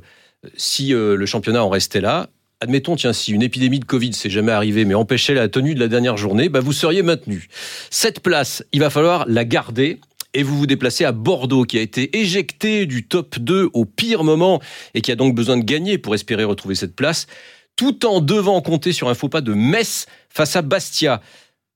si 0.56 0.94
euh, 0.94 1.18
le 1.18 1.26
championnat 1.26 1.64
en 1.64 1.70
restait 1.70 2.02
là, 2.02 2.30
admettons, 2.62 2.96
tiens, 2.96 3.12
si 3.12 3.34
une 3.34 3.44
épidémie 3.44 3.80
de 3.80 3.86
Covid, 3.86 4.14
c'est 4.14 4.30
jamais 4.30 4.54
arrivé, 4.54 4.86
mais 4.86 4.94
empêchait 4.94 5.34
la 5.34 5.50
tenue 5.50 5.76
de 5.76 5.82
la 5.82 5.90
dernière 5.90 6.16
journée, 6.16 6.48
bah, 6.48 6.62
vous 6.62 6.74
seriez 6.74 7.02
maintenu. 7.02 7.50
Cette 7.90 8.22
place, 8.22 8.64
il 8.72 8.80
va 8.80 8.90
falloir 8.90 9.26
la 9.28 9.44
garder 9.44 10.00
et 10.38 10.44
vous 10.44 10.56
vous 10.56 10.68
déplacez 10.68 11.04
à 11.04 11.12
Bordeaux, 11.12 11.64
qui 11.64 11.80
a 11.80 11.82
été 11.82 12.16
éjecté 12.16 12.86
du 12.86 13.08
top 13.08 13.40
2 13.40 13.72
au 13.74 13.86
pire 13.86 14.24
moment 14.24 14.62
et 14.94 15.02
qui 15.02 15.12
a 15.12 15.16
donc 15.16 15.34
besoin 15.34 15.58
de 15.58 15.64
gagner 15.64 15.98
pour 15.98 16.14
espérer 16.14 16.44
retrouver 16.44 16.76
cette 16.76 16.96
place, 16.96 17.26
tout 17.76 18.06
en 18.06 18.22
devant 18.22 18.62
compter 18.62 18.92
sur 18.92 19.10
un 19.10 19.16
faux 19.16 19.30
pas 19.30 19.42
de 19.42 19.54
Metz 19.54 20.06
face 20.30 20.56
à 20.56 20.62
Bastia. 20.62 21.22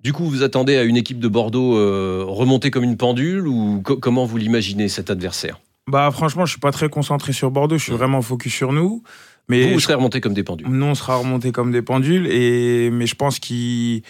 Du 0.04 0.14
coup, 0.14 0.26
vous 0.26 0.44
attendez 0.44 0.78
à 0.78 0.84
une 0.84 0.96
équipe 0.96 1.20
de 1.20 1.28
Bordeaux 1.28 1.76
euh, 1.76 2.24
remontée 2.28 2.70
comme 2.70 2.84
une 2.84 2.98
pendule 2.98 3.48
ou 3.48 3.82
comment 3.82 4.26
vous 4.26 4.38
l'imaginez 4.38 4.90
cet 4.90 5.10
adversaire? 5.10 5.60
Bah 5.88 6.12
franchement, 6.12 6.46
je 6.46 6.52
suis 6.52 6.60
pas 6.60 6.72
très 6.72 6.88
concentré 6.88 7.34
sur 7.34 7.50
Bordeaux, 7.50 7.80
je 7.80 7.84
suis 7.86 7.94
vraiment 7.94 8.22
focus 8.22 8.54
sur 8.54 8.74
nous. 8.74 9.02
Mais 9.50 9.74
vous, 9.74 9.80
serez 9.80 9.96
remonté 9.96 10.22
comme 10.22 10.36
des 10.36 10.44
pendules. 10.44 10.68
Nous, 10.70 10.86
on 10.86 10.94
sera 10.94 11.16
remonté 11.16 11.52
comme 11.52 11.72
des 11.72 11.82
pendules. 11.82 12.28
Et, 12.28 12.92
mais 12.92 13.08
je 13.08 13.16
pense 13.16 13.40
qu'il 13.40 14.04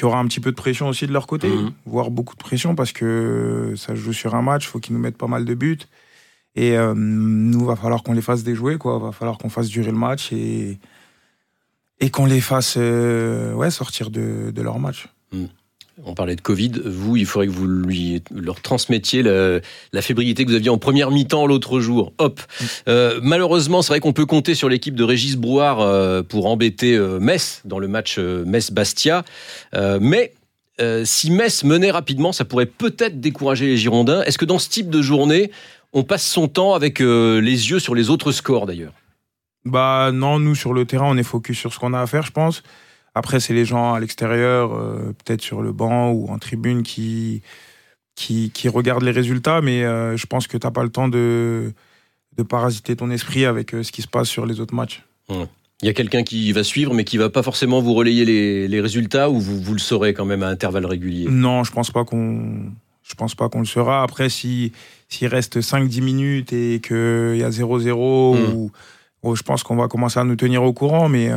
y 0.00 0.04
aura 0.04 0.18
un 0.18 0.26
petit 0.26 0.40
peu 0.40 0.50
de 0.50 0.56
pression 0.56 0.88
aussi 0.88 1.06
de 1.06 1.12
leur 1.12 1.26
côté, 1.26 1.48
mhm. 1.48 1.72
voire 1.84 2.10
beaucoup 2.10 2.34
de 2.34 2.40
pression 2.40 2.74
parce 2.74 2.92
que 2.92 3.74
ça 3.76 3.94
joue 3.94 4.14
sur 4.14 4.34
un 4.34 4.42
match, 4.42 4.64
il 4.64 4.68
faut 4.68 4.80
qu'ils 4.80 4.94
nous 4.94 5.00
mettent 5.00 5.18
pas 5.18 5.26
mal 5.26 5.44
de 5.44 5.54
buts. 5.54 5.78
Et 6.54 6.76
euh, 6.76 6.94
nous, 6.94 7.64
va 7.64 7.76
falloir 7.76 8.02
qu'on 8.02 8.12
les 8.12 8.22
fasse 8.22 8.42
déjouer, 8.42 8.76
quoi. 8.76 8.98
Va 8.98 9.12
falloir 9.12 9.38
qu'on 9.38 9.48
fasse 9.48 9.68
durer 9.68 9.90
le 9.90 9.96
match 9.96 10.32
et, 10.32 10.78
et 12.00 12.10
qu'on 12.10 12.26
les 12.26 12.42
fasse 12.42 12.74
euh, 12.76 13.54
ouais, 13.54 13.70
sortir 13.70 14.10
de, 14.10 14.50
de 14.50 14.62
leur 14.62 14.78
match. 14.78 15.08
Mhm 15.32 15.48
on 16.04 16.14
parlait 16.14 16.36
de 16.36 16.40
Covid, 16.40 16.72
vous, 16.84 17.16
il 17.16 17.26
faudrait 17.26 17.46
que 17.46 17.52
vous 17.52 17.66
lui, 17.66 18.22
leur 18.34 18.60
transmettiez 18.60 19.22
la, 19.22 20.02
fébrilité 20.02 20.44
que 20.44 20.50
vous 20.50 20.56
aviez 20.56 20.70
en 20.70 20.78
première 20.78 21.10
mi-temps 21.10 21.46
l'autre 21.46 21.80
jour. 21.80 22.12
Hop. 22.18 22.40
Euh, 22.88 23.20
malheureusement, 23.22 23.82
c'est 23.82 23.88
vrai 23.88 24.00
qu'on 24.00 24.12
peut 24.12 24.26
compter 24.26 24.54
sur 24.54 24.68
l'équipe 24.68 24.94
de 24.94 25.04
Régis 25.04 25.36
Brouard 25.36 25.80
euh, 25.80 26.22
pour 26.22 26.46
embêter 26.46 26.94
euh, 26.94 27.18
Metz 27.20 27.60
dans 27.64 27.78
le 27.78 27.88
match 27.88 28.18
Metz-Bastia. 28.18 29.24
mais 30.00 30.32
si 31.04 31.30
Metz 31.30 31.62
menait 31.62 31.90
rapidement, 31.92 32.32
ça 32.32 32.44
pourrait 32.44 32.66
peut-être 32.66 33.20
décourager 33.20 33.66
les 33.66 33.76
Girondins. 33.76 34.22
Est-ce 34.22 34.38
que 34.38 34.44
dans 34.44 34.58
ce 34.58 34.68
type 34.68 34.90
de 34.90 35.00
journée, 35.00 35.52
on 35.92 36.02
passe 36.02 36.26
son 36.26 36.48
temps 36.48 36.74
avec 36.74 36.98
les 36.98 37.70
yeux 37.70 37.78
sur 37.78 37.94
les 37.94 38.10
autres 38.10 38.32
scores 38.32 38.66
d'ailleurs? 38.66 38.92
Bah 39.64 40.10
non, 40.12 40.40
nous 40.40 40.56
sur 40.56 40.72
le 40.72 40.84
terrain, 40.84 41.06
on 41.08 41.16
est 41.16 41.22
focus 41.22 41.56
sur 41.56 41.72
ce 41.72 41.78
qu'on 41.78 41.92
a 41.92 42.00
à 42.00 42.06
faire, 42.08 42.26
je 42.26 42.32
pense. 42.32 42.64
Après, 43.14 43.40
c'est 43.40 43.52
les 43.52 43.64
gens 43.64 43.92
à 43.92 44.00
l'extérieur, 44.00 44.74
euh, 44.74 45.14
peut-être 45.24 45.42
sur 45.42 45.62
le 45.62 45.72
banc 45.72 46.10
ou 46.10 46.28
en 46.28 46.38
tribune, 46.38 46.82
qui, 46.82 47.42
qui, 48.14 48.50
qui 48.50 48.68
regardent 48.68 49.02
les 49.02 49.10
résultats, 49.10 49.60
mais 49.60 49.84
euh, 49.84 50.16
je 50.16 50.26
pense 50.26 50.46
que 50.46 50.56
tu 50.56 50.66
n'as 50.66 50.70
pas 50.70 50.82
le 50.82 50.88
temps 50.88 51.08
de, 51.08 51.72
de 52.36 52.42
parasiter 52.42 52.96
ton 52.96 53.10
esprit 53.10 53.44
avec 53.44 53.74
euh, 53.74 53.82
ce 53.82 53.92
qui 53.92 54.02
se 54.02 54.08
passe 54.08 54.28
sur 54.28 54.46
les 54.46 54.60
autres 54.60 54.74
matchs. 54.74 55.04
Il 55.28 55.86
y 55.86 55.88
a 55.88 55.94
quelqu'un 55.94 56.22
qui 56.22 56.52
va 56.52 56.62
suivre, 56.62 56.94
mais 56.94 57.04
qui 57.04 57.16
va 57.16 57.28
pas 57.30 57.42
forcément 57.42 57.80
vous 57.80 57.94
relayer 57.94 58.24
les, 58.24 58.68
les 58.68 58.80
résultats, 58.80 59.30
ou 59.30 59.40
vous, 59.40 59.60
vous 59.60 59.72
le 59.72 59.78
saurez 59.78 60.14
quand 60.14 60.26
même 60.26 60.42
à 60.42 60.48
intervalles 60.48 60.86
réguliers? 60.86 61.26
Non, 61.28 61.64
je 61.64 61.72
pense 61.72 61.90
pas 61.90 62.04
qu'on 62.04 62.70
je 63.02 63.14
pense 63.14 63.34
pas 63.34 63.48
qu'on 63.48 63.58
le 63.58 63.66
saura. 63.66 64.02
Après, 64.02 64.28
si 64.28 64.72
s'il 65.08 65.26
reste 65.26 65.60
5-10 65.60 66.02
minutes 66.02 66.52
et 66.52 66.80
qu'il 66.80 67.36
y 67.36 67.42
a 67.42 67.50
0-0, 67.50 67.90
hmm. 67.92 68.54
ou, 69.22 69.34
je 69.34 69.42
pense 69.42 69.62
qu'on 69.62 69.76
va 69.76 69.88
commencer 69.88 70.18
à 70.18 70.24
nous 70.24 70.36
tenir 70.36 70.62
au 70.62 70.72
courant, 70.72 71.08
mais 71.08 71.30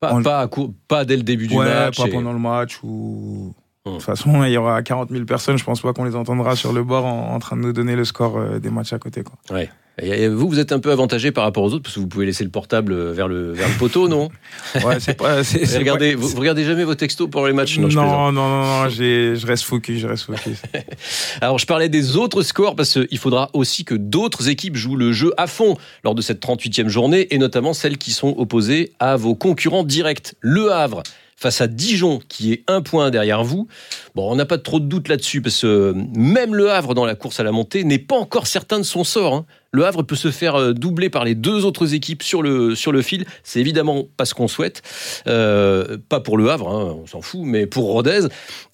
pas, 0.00 0.48
pas, 0.88 1.04
dès 1.04 1.16
le 1.16 1.22
début 1.22 1.46
du 1.46 1.56
match. 1.56 1.98
Pas 1.98 2.08
pendant 2.08 2.32
le 2.32 2.38
match 2.38 2.80
ou. 2.82 3.54
De 3.86 3.92
toute 3.92 4.02
façon, 4.02 4.44
il 4.44 4.50
y 4.50 4.58
aura 4.58 4.82
40 4.82 5.10
000 5.10 5.24
personnes. 5.24 5.56
Je 5.56 5.64
pense 5.64 5.80
pas 5.80 5.94
qu'on 5.94 6.04
les 6.04 6.14
entendra 6.14 6.54
sur 6.54 6.72
le 6.72 6.84
bord 6.84 7.06
en, 7.06 7.38
train 7.38 7.56
de 7.56 7.62
nous 7.62 7.72
donner 7.72 7.96
le 7.96 8.04
score 8.04 8.36
euh, 8.36 8.58
des 8.58 8.68
matchs 8.68 8.92
à 8.92 8.98
côté. 8.98 9.22
Quoi. 9.22 9.36
Ouais. 9.50 9.70
Et 10.02 10.28
vous, 10.28 10.48
vous 10.48 10.58
êtes 10.58 10.72
un 10.72 10.78
peu 10.78 10.90
avantagé 10.90 11.30
par 11.30 11.44
rapport 11.44 11.62
aux 11.62 11.72
autres 11.72 11.82
parce 11.82 11.94
que 11.94 12.00
vous 12.00 12.06
pouvez 12.06 12.26
laisser 12.26 12.44
le 12.44 12.50
portable 12.50 12.94
vers 13.12 13.28
le, 13.28 13.52
vers 13.52 13.68
le 13.68 13.74
poteau, 13.74 14.08
non 14.08 14.28
Ouais, 14.84 14.98
c'est 15.00 15.14
pas. 15.14 15.42
regardez, 15.78 16.14
Vous, 16.14 16.38
regardez 16.38 16.64
jamais 16.64 16.84
vos 16.84 16.94
textos 16.94 17.28
pour 17.28 17.46
les 17.46 17.52
matchs 17.52 17.78
Non, 17.78 17.88
non, 17.88 18.32
non, 18.32 18.48
non, 18.48 18.88
je 18.88 19.46
reste 19.46 19.64
focus, 19.64 20.00
je 20.00 20.06
reste 20.06 20.24
focus. 20.24 20.62
Alors, 21.40 21.58
je 21.58 21.66
parlais 21.66 21.88
des 21.88 22.16
autres 22.16 22.42
scores 22.42 22.76
parce 22.76 22.92
qu'il 22.92 23.18
faudra 23.18 23.50
aussi 23.52 23.84
que 23.84 23.94
d'autres 23.94 24.48
équipes 24.48 24.76
jouent 24.76 24.96
le 24.96 25.12
jeu 25.12 25.32
à 25.36 25.46
fond 25.46 25.76
lors 26.04 26.14
de 26.14 26.22
cette 26.22 26.42
38e 26.42 26.88
journée 26.88 27.34
et 27.34 27.38
notamment 27.38 27.74
celles 27.74 27.98
qui 27.98 28.12
sont 28.12 28.34
opposées 28.38 28.92
à 28.98 29.16
vos 29.16 29.34
concurrents 29.34 29.84
directs. 29.84 30.34
Le 30.40 30.72
Havre 30.72 31.02
face 31.40 31.62
à 31.62 31.66
Dijon, 31.66 32.20
qui 32.28 32.52
est 32.52 32.64
un 32.68 32.82
point 32.82 33.10
derrière 33.10 33.42
vous. 33.42 33.66
Bon, 34.14 34.30
on 34.30 34.36
n'a 34.36 34.44
pas 34.44 34.58
trop 34.58 34.78
de 34.78 34.84
doute 34.84 35.08
là-dessus, 35.08 35.40
parce 35.40 35.62
que 35.62 35.94
même 36.14 36.54
le 36.54 36.70
Havre 36.70 36.94
dans 36.94 37.06
la 37.06 37.14
course 37.14 37.40
à 37.40 37.42
la 37.42 37.50
montée 37.50 37.82
n'est 37.82 37.98
pas 37.98 38.16
encore 38.16 38.46
certain 38.46 38.78
de 38.78 38.84
son 38.84 39.04
sort. 39.04 39.34
Hein. 39.34 39.46
Le 39.72 39.86
Havre 39.86 40.02
peut 40.02 40.16
se 40.16 40.32
faire 40.32 40.56
euh, 40.56 40.72
doubler 40.72 41.10
par 41.10 41.24
les 41.24 41.36
deux 41.36 41.64
autres 41.64 41.94
équipes 41.94 42.24
sur 42.24 42.42
le, 42.42 42.74
sur 42.74 42.90
le 42.90 43.02
fil. 43.02 43.24
C'est 43.44 43.60
évidemment 43.60 44.04
pas 44.16 44.24
ce 44.24 44.34
qu'on 44.34 44.48
souhaite. 44.48 44.82
Euh, 45.28 45.96
pas 46.08 46.18
pour 46.18 46.36
le 46.38 46.50
Havre, 46.50 46.68
hein, 46.68 46.96
on 47.00 47.06
s'en 47.06 47.22
fout, 47.22 47.42
mais 47.44 47.66
pour 47.66 47.84
Rodez. 47.84 48.26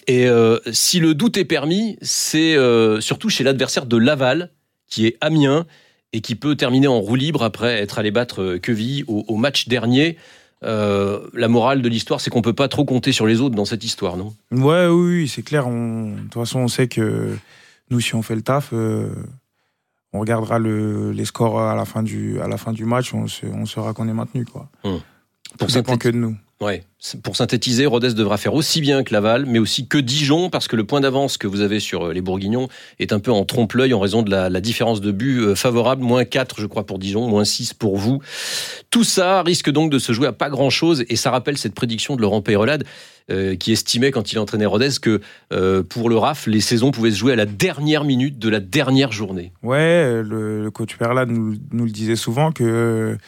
Et 0.07 0.27
euh, 0.27 0.59
si 0.73 0.99
le 0.99 1.13
doute 1.15 1.37
est 1.37 1.45
permis, 1.45 1.99
c'est 2.01 2.57
surtout 3.01 3.29
chez 3.29 3.45
l'adversaire 3.45 3.87
de 3.87 3.97
Laval, 3.97 4.51
qui 4.89 5.07
est 5.07 5.19
Amiens, 5.21 5.67
et 6.13 6.21
qui 6.21 6.35
peut 6.35 6.57
terminer 6.57 6.87
en 6.87 7.01
roue 7.01 7.17
libre 7.17 7.43
après 7.43 7.75
être 7.83 7.99
allé 7.99 8.11
battre 8.11 8.57
Queville 8.57 9.05
au 9.07 9.37
match 9.37 9.69
dernier. 9.69 10.17
La 10.63 11.49
morale 11.49 11.83
de 11.83 11.89
l'histoire, 11.89 12.21
c'est 12.21 12.31
qu'on 12.31 12.43
peut 12.43 12.55
pas 12.55 12.69
trop 12.69 12.85
compter 12.85 13.13
sur 13.13 13.27
les 13.27 13.41
autres 13.41 13.55
dans 13.55 13.65
cette 13.65 13.85
histoire, 13.85 14.17
non? 14.17 14.33
Ouais, 14.53 14.87
oui, 14.87 15.29
c'est 15.29 15.43
clair. 15.43 15.67
De 15.69 16.23
toute 16.23 16.35
façon, 16.35 16.61
on 16.61 16.69
sait 16.69 16.89
que 16.89 17.37
nous, 17.91 18.01
si 18.01 18.15
on 18.15 18.23
fait 18.23 18.37
le 18.37 18.43
taf, 18.43 18.73
on 20.13 20.21
regardera 20.21 20.59
les 20.59 21.25
scores 21.25 21.61
à 21.61 21.75
la 21.75 21.85
fin 21.85 22.03
du, 22.03 22.41
à 22.41 22.49
la 22.49 22.57
fin 22.57 22.73
du 22.73 22.85
match, 22.85 23.13
on, 23.15 23.27
on 23.53 23.67
saura 23.67 23.93
qu'on 23.93 24.09
est 24.09 24.13
maintenu. 24.15 24.45
Quoi. 24.45 24.69
Ça 25.61 25.67
dépend 25.81 25.97
que 25.99 26.09
de 26.09 26.17
nous. 26.17 26.37
Ouais. 26.61 26.85
Pour 27.23 27.37
synthétiser, 27.37 27.85
Rodez 27.85 28.15
devra 28.15 28.39
faire 28.39 28.55
aussi 28.55 28.81
bien 28.81 29.05
que 29.05 29.13
Laval, 29.13 29.45
mais 29.45 29.59
aussi 29.59 29.87
que 29.87 29.99
Dijon, 29.99 30.49
parce 30.49 30.69
que 30.69 30.75
le 30.75 30.85
point 30.85 31.01
d'avance 31.01 31.37
que 31.37 31.47
vous 31.47 31.61
avez 31.61 31.81
sur 31.81 32.07
euh, 32.07 32.13
les 32.15 32.23
Bourguignons 32.23 32.69
est 32.99 33.13
un 33.13 33.21
peu 33.21 33.31
en 33.31 33.45
trompe-l'œil 33.45 33.93
en 33.93 34.01
raison 34.01 34.23
de 34.23 34.31
la, 34.31 34.61
différence 34.63 35.03
de 35.03 35.13
but 35.13 35.39
euh, 35.41 35.55
favorable. 35.55 36.03
Moins 36.03 36.25
4, 36.25 36.63
je 36.63 36.67
crois, 36.67 36.87
pour 36.87 36.99
Dijon, 36.99 37.29
moins 37.29 37.45
6 37.45 37.75
pour 37.75 37.99
vous. 37.99 38.23
Tout 38.91 39.05
ça 39.05 39.43
risque 39.43 39.71
donc 39.71 39.91
de 39.91 39.99
se 39.99 40.13
jouer 40.13 40.27
à 40.27 40.33
pas 40.33 40.49
grand-chose, 40.49 41.05
et 41.11 41.17
ça 41.17 41.31
rappelle 41.31 41.59
cette 41.59 41.75
prédiction 41.75 42.17
de 42.17 42.23
Laurent 42.23 42.41
Peyrelade, 42.41 42.85
euh, 43.31 43.55
qui 43.55 43.73
estimait, 43.73 44.11
quand 44.11 44.33
il 44.33 44.39
entraînait 44.39 44.67
Rodez, 44.67 44.93
que 45.01 45.21
pour 45.83 46.09
le 46.09 46.17
RAF, 46.17 46.47
les 46.47 46.63
saisons 46.63 46.91
pouvaient 46.91 47.11
se 47.11 47.19
jouer 47.19 47.35
à 47.35 47.37
la 47.37 47.47
dernière 47.47 48.05
minute 48.05 48.39
de 48.39 48.49
la 48.49 48.61
dernière 48.61 49.13
journée. 49.13 49.53
Ouais, 49.63 50.23
le, 50.23 50.71
coach 50.71 50.97
Peyrelade 50.97 51.31
nous, 51.31 51.57
nous, 51.73 51.85
le 51.85 51.91
disait 51.91 52.17
souvent 52.17 52.51
que 52.51 53.19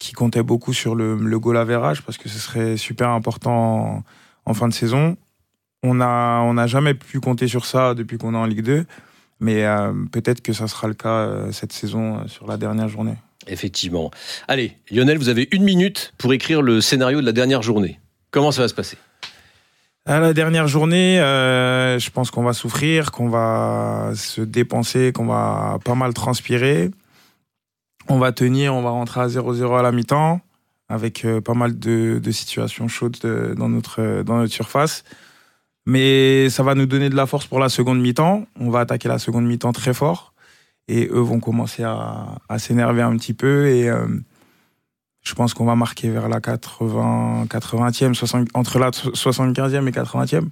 qui 0.00 0.12
comptait 0.12 0.42
beaucoup 0.42 0.72
sur 0.72 0.96
le, 0.96 1.14
le 1.14 1.38
goal 1.38 1.56
average 1.56 2.02
parce 2.02 2.18
que 2.18 2.28
ce 2.28 2.40
serait 2.40 2.76
super 2.76 3.10
important 3.10 4.02
en, 4.46 4.54
fin 4.54 4.66
de 4.66 4.74
saison. 4.74 5.16
On 5.84 5.94
n'a 5.94 6.40
on 6.42 6.56
a 6.56 6.66
jamais 6.66 6.94
pu 6.94 7.20
compter 7.20 7.46
sur 7.46 7.64
ça 7.64 7.94
depuis 7.94 8.18
qu'on 8.18 8.34
est 8.34 8.38
en 8.38 8.46
Ligue 8.46 8.64
2. 8.64 8.84
Mais 9.38 9.64
euh, 9.64 9.92
peut-être 10.10 10.42
que 10.42 10.52
ça 10.52 10.66
sera 10.66 10.88
le 10.88 10.94
cas 10.94 11.08
euh, 11.08 11.52
cette 11.52 11.72
saison 11.72 12.18
euh, 12.18 12.26
sur 12.26 12.48
la 12.48 12.56
dernière 12.56 12.88
journée. 12.88 13.14
Effectivement. 13.46 14.10
Allez, 14.48 14.76
Lionel, 14.90 15.16
vous 15.16 15.28
avez 15.28 15.48
une 15.52 15.62
minute 15.62 16.12
pour 16.18 16.32
écrire 16.32 16.60
le 16.60 16.80
scénario 16.80 17.20
de 17.20 17.26
la 17.26 17.32
dernière 17.32 17.62
journée. 17.62 18.00
Comment 18.30 18.52
ça 18.52 18.62
va 18.62 18.68
se 18.68 18.74
passer? 18.74 18.98
À 20.06 20.18
la 20.18 20.32
dernière 20.32 20.66
journée, 20.66 21.20
euh, 21.20 21.98
je 21.98 22.10
pense 22.10 22.30
qu'on 22.30 22.42
va 22.42 22.52
souffrir, 22.52 23.12
qu'on 23.12 23.28
va 23.28 24.12
se 24.14 24.40
dépenser, 24.40 25.12
qu'on 25.12 25.26
va 25.26 25.78
pas 25.84 25.94
mal 25.94 26.14
transpirer. 26.14 26.90
On 28.12 28.18
va 28.18 28.32
tenir, 28.32 28.74
on 28.74 28.82
va 28.82 28.90
rentrer 28.90 29.20
à 29.20 29.28
0-0 29.28 29.78
à 29.78 29.82
la 29.82 29.92
mi-temps, 29.92 30.40
avec 30.88 31.24
euh, 31.24 31.40
pas 31.40 31.54
mal 31.54 31.78
de, 31.78 32.20
situations 32.32 32.88
chaudes 32.88 33.16
euh, 33.24 33.54
dans 33.54 33.68
notre, 33.68 34.02
euh, 34.02 34.24
dans 34.24 34.36
notre 34.36 34.52
surface. 34.52 35.04
Mais 35.86 36.50
ça 36.50 36.64
va 36.64 36.74
nous 36.74 36.86
donner 36.86 37.08
de 37.08 37.14
la 37.14 37.26
force 37.26 37.46
pour 37.46 37.60
la 37.60 37.68
seconde 37.68 38.00
mi-temps. 38.00 38.46
On 38.58 38.68
va 38.68 38.80
attaquer 38.80 39.06
la 39.06 39.20
seconde 39.20 39.46
mi-temps 39.46 39.70
très 39.70 39.94
fort. 39.94 40.34
Et 40.88 41.06
eux 41.06 41.20
vont 41.20 41.38
commencer 41.38 41.84
à, 41.84 42.58
s'énerver 42.58 43.02
un 43.02 43.16
petit 43.16 43.32
peu. 43.32 43.68
Et 43.68 43.88
je 45.22 45.34
pense 45.34 45.54
qu'on 45.54 45.64
va 45.64 45.76
marquer 45.76 46.10
vers 46.10 46.28
la 46.28 46.40
80, 46.40 47.44
80e, 47.48 48.14
60, 48.14 48.48
entre 48.54 48.80
la 48.80 48.90
75e 48.90 49.86
et 49.86 49.92
80e. 49.92 50.48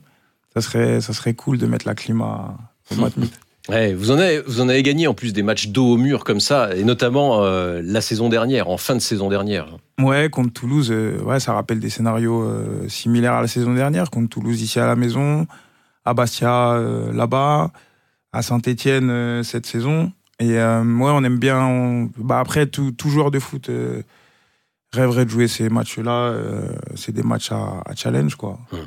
Ça 0.54 1.12
serait, 1.12 1.34
cool 1.34 1.58
de 1.58 1.66
mettre 1.66 1.86
la 1.86 1.96
clim 1.96 2.22
à, 2.22 2.56
au. 2.92 2.94
Ouais, 3.68 3.92
vous, 3.92 4.10
en 4.10 4.18
avez, 4.18 4.40
vous 4.40 4.60
en 4.62 4.68
avez 4.68 4.82
gagné 4.82 5.06
en 5.08 5.14
plus 5.14 5.32
des 5.34 5.42
matchs 5.42 5.68
dos 5.68 5.92
au 5.92 5.96
mur 5.98 6.24
comme 6.24 6.40
ça, 6.40 6.74
et 6.74 6.84
notamment 6.84 7.42
euh, 7.44 7.82
la 7.84 8.00
saison 8.00 8.30
dernière, 8.30 8.68
en 8.70 8.78
fin 8.78 8.94
de 8.94 9.00
saison 9.00 9.28
dernière. 9.28 9.66
Ouais, 10.00 10.30
contre 10.30 10.52
Toulouse, 10.54 10.88
euh, 10.90 11.20
ouais, 11.22 11.38
ça 11.38 11.52
rappelle 11.52 11.78
des 11.78 11.90
scénarios 11.90 12.42
euh, 12.42 12.88
similaires 12.88 13.34
à 13.34 13.42
la 13.42 13.46
saison 13.48 13.74
dernière. 13.74 14.10
Contre 14.10 14.30
Toulouse 14.30 14.62
ici 14.62 14.80
à 14.80 14.86
la 14.86 14.96
maison, 14.96 15.46
à 16.06 16.14
Bastia 16.14 16.80
là-bas, 17.12 17.70
à 18.32 18.42
Saint-Etienne 18.42 19.42
cette 19.44 19.66
saison. 19.66 20.12
Et 20.40 20.56
euh, 20.58 20.82
ouais, 20.82 21.10
on 21.12 21.22
aime 21.24 21.38
bien. 21.38 21.60
on- 21.62 22.10
Bah, 22.16 22.40
après, 22.40 22.66
tout, 22.66 22.92
tout 22.92 23.10
joueur 23.10 23.30
de 23.30 23.38
foot 23.38 23.70
rêverait 24.92 25.26
de 25.26 25.30
jouer 25.30 25.46
ces 25.48 25.68
matchs-là. 25.68 26.32
c'est 26.94 27.12
des 27.12 27.22
matchs 27.22 27.52
à, 27.52 27.82
à 27.84 27.94
challenge, 27.94 28.36
quoi. 28.36 28.58
Hum. 28.72 28.78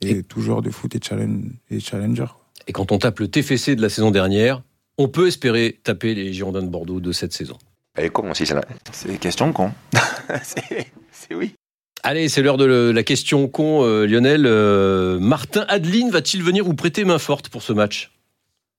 Et, 0.00 0.22
tout 0.22 0.40
joueur 0.40 0.62
de 0.62 0.70
foot 0.70 0.94
est, 0.94 1.04
challenge, 1.04 1.42
est 1.70 1.80
challenger. 1.80 2.24
Et 2.70 2.72
quand 2.72 2.92
on 2.92 2.98
tape 2.98 3.18
le 3.18 3.26
TFC 3.26 3.74
de 3.74 3.82
la 3.82 3.88
saison 3.88 4.12
dernière, 4.12 4.62
on 4.96 5.08
peut 5.08 5.26
espérer 5.26 5.80
taper 5.82 6.14
les 6.14 6.32
Girondins 6.32 6.62
de 6.62 6.68
Bordeaux 6.68 7.00
de 7.00 7.10
cette 7.10 7.32
saison. 7.32 7.58
Elle 7.96 8.04
est 8.04 8.10
con 8.10 8.30
aussi, 8.30 8.46
celle-là. 8.46 8.62
C'est 8.92 9.18
question 9.18 9.52
con. 9.52 9.72
c'est 10.44 10.86
c'est 11.10 11.34
oui. 11.34 11.56
Allez, 12.04 12.28
c'est 12.28 12.42
l'heure 12.42 12.58
de 12.58 12.64
le- 12.64 12.92
la 12.92 13.02
question 13.02 13.48
con, 13.48 13.82
euh, 13.82 14.06
Lionel. 14.06 14.44
Euh, 14.46 15.18
Martin 15.18 15.64
Adeline 15.66 16.10
va-t-il 16.12 16.44
venir 16.44 16.64
vous 16.64 16.74
prêter 16.74 17.04
main 17.04 17.18
forte 17.18 17.48
pour 17.48 17.64
ce 17.64 17.72
match? 17.72 18.12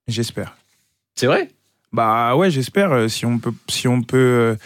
J'espère. 0.08 0.56
C'est 1.16 1.26
vrai? 1.26 1.50
Bah 1.92 2.34
ouais, 2.34 2.50
j'espère. 2.50 2.92
euh, 2.92 3.08
Si 3.08 3.26
on 3.26 3.38
peut, 3.38 3.52
si 3.68 3.88
on 3.88 4.00
peut 4.00 4.16
euh, 4.16 4.56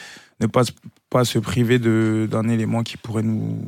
ne 0.40 0.46
pas, 0.46 0.62
se- 0.62 0.70
pas 1.10 1.24
se 1.24 1.40
priver 1.40 1.80
de- 1.80 2.28
d'un 2.30 2.48
élément 2.48 2.84
qui 2.84 2.96
pourrait 2.96 3.24
nous, 3.24 3.58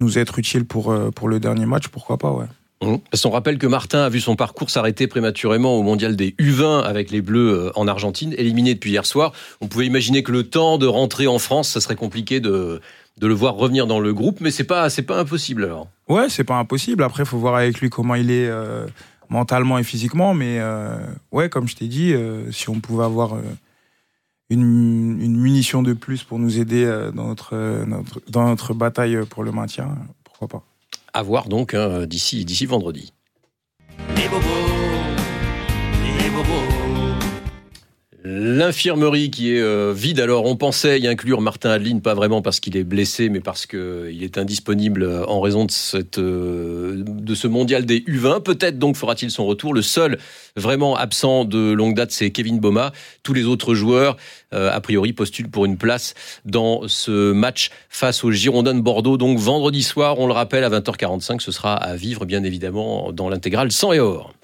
nous 0.00 0.18
être 0.18 0.38
utile 0.38 0.66
pour, 0.66 0.92
euh, 0.92 1.10
pour 1.10 1.26
le 1.30 1.40
dernier 1.40 1.64
match, 1.64 1.88
pourquoi 1.88 2.18
pas, 2.18 2.32
ouais. 2.32 2.44
Mmh. 2.80 2.96
Parce 3.10 3.22
qu'on 3.24 3.30
rappelle 3.30 3.58
que 3.58 3.66
Martin 3.66 4.02
a 4.04 4.08
vu 4.08 4.20
son 4.20 4.36
parcours 4.36 4.70
s'arrêter 4.70 5.08
prématurément 5.08 5.74
au 5.76 5.82
mondial 5.82 6.14
des 6.14 6.30
U20 6.38 6.82
avec 6.84 7.10
les 7.10 7.20
Bleus 7.20 7.50
euh, 7.52 7.72
en 7.74 7.88
Argentine, 7.88 8.34
éliminé 8.38 8.74
depuis 8.74 8.90
hier 8.92 9.04
soir. 9.04 9.32
On 9.60 9.66
pouvait 9.66 9.86
imaginer 9.86 10.22
que 10.22 10.30
le 10.30 10.44
temps 10.44 10.78
de 10.78 10.86
rentrer 10.86 11.26
en 11.26 11.38
France, 11.40 11.68
ça 11.70 11.80
serait 11.80 11.96
compliqué 11.96 12.38
de, 12.38 12.80
de 13.18 13.26
le 13.26 13.34
voir 13.34 13.54
revenir 13.54 13.88
dans 13.88 13.98
le 13.98 14.14
groupe, 14.14 14.40
mais 14.40 14.52
c'est 14.52 14.62
pas, 14.64 14.88
pas 15.06 15.18
impossible 15.18 15.64
alors. 15.64 15.88
Ouais, 16.08 16.28
c'est 16.28 16.44
pas 16.44 16.56
impossible. 16.56 17.02
Après, 17.02 17.24
faut 17.24 17.38
voir 17.38 17.56
avec 17.56 17.80
lui 17.80 17.90
comment 17.90 18.14
il 18.14 18.30
est 18.30 18.46
euh, 18.48 18.86
mentalement 19.28 19.78
et 19.78 19.82
physiquement. 19.82 20.32
Mais 20.32 20.58
euh, 20.60 20.96
ouais, 21.32 21.48
comme 21.48 21.66
je 21.66 21.74
t'ai 21.74 21.88
dit, 21.88 22.14
si 22.52 22.68
on 22.70 22.78
pouvait 22.78 23.04
avoir 23.04 23.36
une, 24.50 25.20
une 25.20 25.36
munition 25.36 25.82
de 25.82 25.92
plus 25.94 26.22
pour 26.22 26.38
nous 26.38 26.58
aider 26.60 26.86
dans, 27.12 27.26
notre, 27.26 27.84
notre- 27.86 28.22
dans 28.30 28.46
notre 28.46 28.72
bataille 28.72 29.18
pour 29.28 29.42
le 29.42 29.50
maintien, 29.52 29.98
pourquoi 30.24 30.46
pas. 30.48 30.62
À 31.12 31.22
voir 31.22 31.48
donc 31.48 31.74
hein, 31.74 32.06
d'ici, 32.06 32.44
vendredi. 32.66 33.12
L'infirmerie 38.30 39.30
qui 39.30 39.54
est 39.54 39.62
euh, 39.62 39.94
vide, 39.96 40.20
alors 40.20 40.44
on 40.44 40.54
pensait 40.54 41.00
y 41.00 41.08
inclure 41.08 41.40
Martin 41.40 41.70
Adeline, 41.70 42.02
pas 42.02 42.12
vraiment 42.12 42.42
parce 42.42 42.60
qu'il 42.60 42.76
est 42.76 42.84
blessé, 42.84 43.30
mais 43.30 43.40
parce 43.40 43.64
qu'il 43.64 44.22
est 44.22 44.36
indisponible 44.36 45.02
euh, 45.02 45.24
en 45.26 45.40
raison 45.40 45.64
de, 45.64 45.70
cette, 45.70 46.18
euh, 46.18 47.02
de 47.06 47.34
ce 47.34 47.46
mondial 47.46 47.86
des 47.86 48.00
U20. 48.00 48.42
Peut-être 48.42 48.78
donc 48.78 48.96
fera-t-il 48.96 49.30
son 49.30 49.46
retour. 49.46 49.72
Le 49.72 49.80
seul 49.80 50.18
vraiment 50.56 50.94
absent 50.94 51.46
de 51.46 51.72
longue 51.72 51.94
date, 51.94 52.10
c'est 52.10 52.30
Kevin 52.30 52.60
Boma. 52.60 52.92
Tous 53.22 53.32
les 53.32 53.46
autres 53.46 53.74
joueurs, 53.74 54.18
euh, 54.52 54.70
a 54.70 54.80
priori, 54.82 55.14
postulent 55.14 55.48
pour 55.48 55.64
une 55.64 55.78
place 55.78 56.12
dans 56.44 56.86
ce 56.86 57.32
match 57.32 57.70
face 57.88 58.24
aux 58.24 58.30
Girondins 58.30 58.74
de 58.74 58.82
Bordeaux. 58.82 59.16
Donc 59.16 59.38
vendredi 59.38 59.82
soir, 59.82 60.18
on 60.18 60.26
le 60.26 60.34
rappelle, 60.34 60.64
à 60.64 60.68
20h45, 60.68 61.40
ce 61.40 61.50
sera 61.50 61.76
à 61.76 61.96
vivre, 61.96 62.26
bien 62.26 62.44
évidemment, 62.44 63.10
dans 63.10 63.30
l'intégrale 63.30 63.72
100 63.72 63.94
et 63.94 64.00
or. 64.00 64.34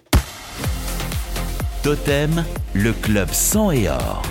Totem, 1.85 2.47
le 2.73 2.95
club 2.95 3.29
sang 3.31 3.71
et 3.71 3.91
or. 3.91 4.23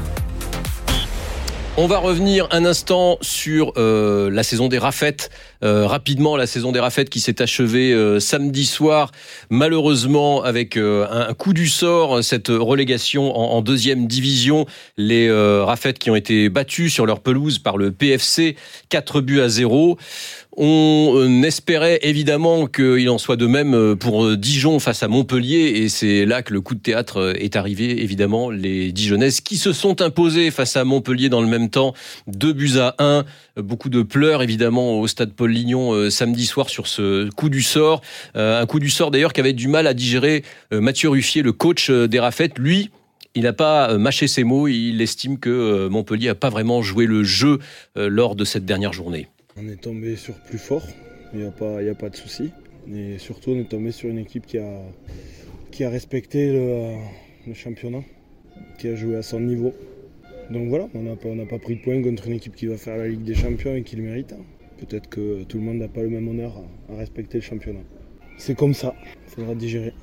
On 1.78 1.86
va 1.86 2.00
revenir 2.00 2.48
un 2.50 2.66
instant 2.66 3.18
sur 3.22 3.74
euh, 3.78 4.32
la 4.32 4.42
saison 4.42 4.70
des 4.70 4.80
Raffettes. 4.80 5.30
Euh, 5.64 5.86
rapidement, 5.86 6.36
la 6.36 6.48
saison 6.48 6.72
des 6.72 6.80
Raffettes 6.80 7.10
qui 7.12 7.20
s'est 7.20 7.44
achevée 7.44 7.94
euh, 7.94 8.20
samedi 8.20 8.66
soir, 8.66 9.12
malheureusement 9.52 10.44
avec 10.44 10.78
un, 10.78 11.34
coup 11.36 11.54
du 11.54 11.68
sort, 11.68 12.24
cette 12.24 12.50
relégation 12.50 13.36
en, 13.36 13.62
deuxième 13.62 14.08
division. 14.08 14.66
Les 14.98 15.32
Raffettes 15.32 16.00
qui 16.00 16.10
ont 16.10 16.16
été 16.16 16.50
battus 16.50 16.92
sur 16.92 17.06
leur 17.06 17.22
pelouse 17.22 17.60
par 17.60 17.78
le 17.78 17.92
PFC, 17.92 18.56
4 18.90 19.22
buts 19.22 19.42
à 19.42 19.50
0. 19.50 19.98
On 20.56 21.42
espérait 21.42 22.00
évidemment 22.04 22.68
qu'il 22.68 23.10
en 23.10 23.18
soit 23.18 23.38
de 23.38 23.48
même 23.48 23.74
euh, 23.74 23.96
pour 23.96 24.24
euh, 24.24 24.38
Dijon 24.38 24.78
face 24.78 25.02
à 25.02 25.08
Montpellier 25.08 25.82
et 25.82 25.90
c'est 25.90 26.28
là 26.28 26.44
que 26.44 26.54
le 26.54 26.62
coup 26.62 26.76
de 26.76 26.80
théâtre 26.80 27.18
euh, 27.18 27.34
est 27.40 27.56
arrivé. 27.56 28.04
Évidemment, 28.04 28.52
les 28.52 28.92
Dijonnaises 28.92 29.42
qui 29.42 29.58
se 29.58 29.74
sont 29.74 30.04
imposées 30.04 30.52
face 30.52 30.76
à 30.78 30.84
Montpellier 30.84 31.30
dans 31.30 31.42
le 31.42 31.48
même 31.48 31.72
temps, 31.72 31.96
deux 32.28 32.54
buts 32.54 32.78
à 32.78 32.94
un. 33.00 33.26
Beaucoup 33.58 33.90
de 33.90 34.04
pleurs 34.04 34.44
évidemment 34.44 35.00
au 35.00 35.08
stade 35.08 35.34
Paul 35.34 35.50
Lignon 35.50 36.10
samedi 36.10 36.46
soir 36.46 36.70
sur 36.70 36.88
ce 36.88 37.30
coup 37.32 37.50
du 37.50 37.62
sort. 37.62 38.02
Un 38.34 38.66
coup 38.66 38.80
du 38.80 38.90
sort 38.90 39.12
d'ailleurs 39.12 39.32
qu'avait 39.32 39.54
du 39.54 39.68
mal 39.68 39.86
à 39.86 39.94
digérer 39.94 40.44
Mathieu 40.72 41.10
Ruffier, 41.10 41.44
le 41.44 41.52
coach 41.52 41.92
des 41.92 42.20
Raffettes. 42.20 42.58
Lui, 42.58 42.90
il 43.36 43.44
n'a 43.44 43.54
pas 43.54 43.96
mâché 44.00 44.28
ses 44.28 44.44
mots. 44.44 44.68
Il 44.68 45.02
estime 45.02 45.38
que 45.38 45.88
Montpellier 45.88 46.28
n'a 46.28 46.36
pas 46.36 46.50
vraiment 46.50 46.82
joué 46.82 47.06
le 47.06 47.24
jeu 47.24 47.60
lors 47.96 48.36
de 48.36 48.44
cette 48.44 48.66
dernière 48.66 48.94
journée. 48.94 49.28
On 49.56 49.68
est 49.68 49.80
tombé 49.80 50.16
sur 50.16 50.34
plus 50.34 50.58
fort, 50.58 50.82
il 51.32 51.42
n'y 51.42 51.46
a, 51.46 51.52
pas- 51.52 51.80
a 51.80 51.96
pas 51.96 52.10
de 52.10 52.16
souci. 52.16 52.52
Et 52.92 53.20
surtout, 53.20 53.52
on 53.52 53.60
est 53.60 53.70
tombé 53.70 53.92
sur 53.92 54.10
une 54.10 54.18
équipe 54.18 54.48
qui 54.48 54.58
a, 54.58 55.90
respecté 55.90 56.52
le, 56.52 57.54
championnat, 57.54 58.02
qui 58.80 58.88
a 58.88 58.96
joué 58.96 59.16
à 59.16 59.22
son 59.22 59.40
niveau. 59.40 59.74
Donc 60.50 60.70
voilà, 60.70 60.90
on 60.96 61.04
n'a 61.04 61.46
pas, 61.46 61.60
pris 61.60 61.76
de 61.76 61.82
points 61.82 62.02
contre 62.02 62.28
une 62.28 62.34
équipe 62.34 62.56
qui 62.56 62.66
va 62.66 62.78
faire 62.78 62.98
la 62.98 63.08
Ligue 63.08 63.24
des 63.24 63.36
Champions 63.36 63.76
et 63.76 63.84
qui 63.84 63.96
le 63.96 64.04
mérite. 64.04 64.34
Peut-être 64.78 65.08
que 65.08 65.44
tout 65.44 65.58
le 65.58 65.64
monde 65.64 65.78
n'a 65.78 65.88
pas 65.88 66.02
le 66.02 66.10
même 66.10 66.28
honneur 66.28 66.64
à, 66.90 66.96
respecter 66.96 67.38
le 67.38 67.44
championnat. 67.44 67.84
C'est 68.38 68.56
comme 68.56 68.74
ça, 68.74 68.96
il 69.28 69.34
faudra 69.34 69.54
digérer. 69.54 69.94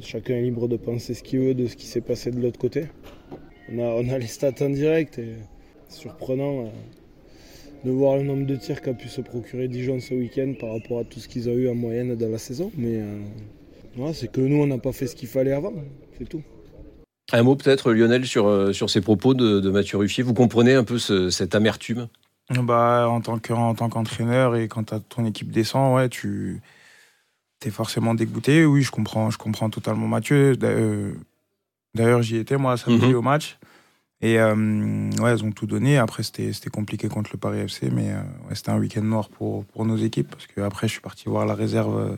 Chacun 0.00 0.34
est 0.34 0.42
libre 0.42 0.68
de 0.68 0.76
penser 0.76 1.14
ce 1.14 1.24
qu'il 1.24 1.40
veut 1.40 1.54
de 1.54 1.66
ce 1.66 1.74
qui 1.74 1.86
s'est 1.86 2.00
passé 2.00 2.30
de 2.30 2.40
l'autre 2.40 2.60
côté. 2.60 2.84
On 3.72 3.78
a, 3.80 3.88
on 3.88 4.08
a 4.08 4.18
les 4.18 4.28
stats 4.28 4.54
en 4.60 4.70
direct 4.70 5.18
et 5.18 5.34
surprenant. 5.88 6.70
De 7.84 7.90
voir 7.90 8.16
le 8.16 8.22
nombre 8.24 8.46
de 8.46 8.56
tirs 8.56 8.80
qu'a 8.82 8.92
pu 8.92 9.08
se 9.08 9.20
procurer 9.20 9.68
Dijon 9.68 10.00
ce 10.00 10.14
week-end 10.14 10.52
par 10.58 10.72
rapport 10.74 11.00
à 11.00 11.04
tout 11.04 11.18
ce 11.20 11.28
qu'ils 11.28 11.48
ont 11.48 11.54
eu 11.54 11.68
en 11.68 11.74
moyenne 11.74 12.14
dans 12.14 12.28
la 12.28 12.38
saison. 12.38 12.70
Mais 12.76 12.96
euh, 13.00 14.12
c'est 14.12 14.30
que 14.30 14.40
nous, 14.40 14.56
on 14.62 14.66
n'a 14.66 14.78
pas 14.78 14.92
fait 14.92 15.06
ce 15.06 15.16
qu'il 15.16 15.28
fallait 15.28 15.52
avant. 15.52 15.72
C'est 16.18 16.28
tout. 16.28 16.42
Un 17.32 17.42
mot 17.42 17.54
peut-être, 17.56 17.92
Lionel, 17.92 18.26
sur, 18.26 18.46
euh, 18.48 18.72
sur 18.72 18.90
ces 18.90 19.00
propos 19.00 19.34
de, 19.34 19.60
de 19.60 19.70
Mathieu 19.70 19.98
Ruffier. 19.98 20.22
Vous 20.24 20.34
comprenez 20.34 20.74
un 20.74 20.84
peu 20.84 20.98
ce- 20.98 21.30
cette 21.30 21.54
amertume? 21.54 22.08
Bah, 22.50 23.06
en 23.08 23.20
tant 23.20 23.38
que- 23.38 23.52
en 23.52 23.74
tant 23.74 23.88
qu'entraîneur 23.88 24.56
et 24.56 24.66
quand 24.66 24.92
ton 25.08 25.24
équipe 25.24 25.52
descend, 25.52 25.94
ouais, 25.94 26.08
tu 26.08 26.60
es 27.64 27.70
forcément 27.70 28.14
dégoûté. 28.14 28.64
Oui, 28.64 28.82
je 28.82 28.90
comprends, 28.90 29.30
je 29.30 29.38
comprends 29.38 29.70
totalement 29.70 30.08
Mathieu. 30.08 30.54
Euh, 30.62 31.12
D'ailleurs, 31.94 32.22
j'y 32.22 32.36
étais 32.36 32.56
moi 32.56 32.76
samedi 32.76 33.06
Mhm. 33.06 33.14
au 33.16 33.22
match. 33.22 33.58
Et 34.22 34.38
euh, 34.38 35.10
ouais, 35.18 35.30
elles 35.30 35.44
ont 35.44 35.52
tout 35.52 35.66
donné. 35.66 35.96
Après, 35.96 36.22
c'était 36.22 36.70
compliqué 36.70 37.08
contre 37.08 37.30
le 37.32 37.38
Paris 37.38 37.60
FC, 37.60 37.90
mais 37.90 38.12
euh, 38.12 38.20
ouais, 38.48 38.54
c'était 38.54 38.70
un 38.70 38.78
week-end 38.78 39.02
noir 39.02 39.30
pour, 39.30 39.64
pour 39.64 39.84
nos 39.86 39.96
équipes. 39.96 40.30
Parce 40.30 40.46
que 40.46 40.60
après, 40.60 40.88
je 40.88 40.92
suis 40.92 41.00
parti 41.00 41.28
voir 41.28 41.46
la 41.46 41.54
réserve 41.54 41.98
euh, 41.98 42.16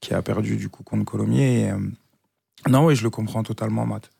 qui 0.00 0.12
a 0.12 0.20
perdu 0.20 0.56
du 0.56 0.68
coup 0.68 0.82
contre 0.82 1.04
Colomiers. 1.04 1.62
Et, 1.62 1.70
euh, 1.70 1.78
non, 2.68 2.86
oui, 2.86 2.96
je 2.96 3.02
le 3.02 3.10
comprends 3.10 3.42
totalement, 3.42 3.86
Matt. 3.86 4.10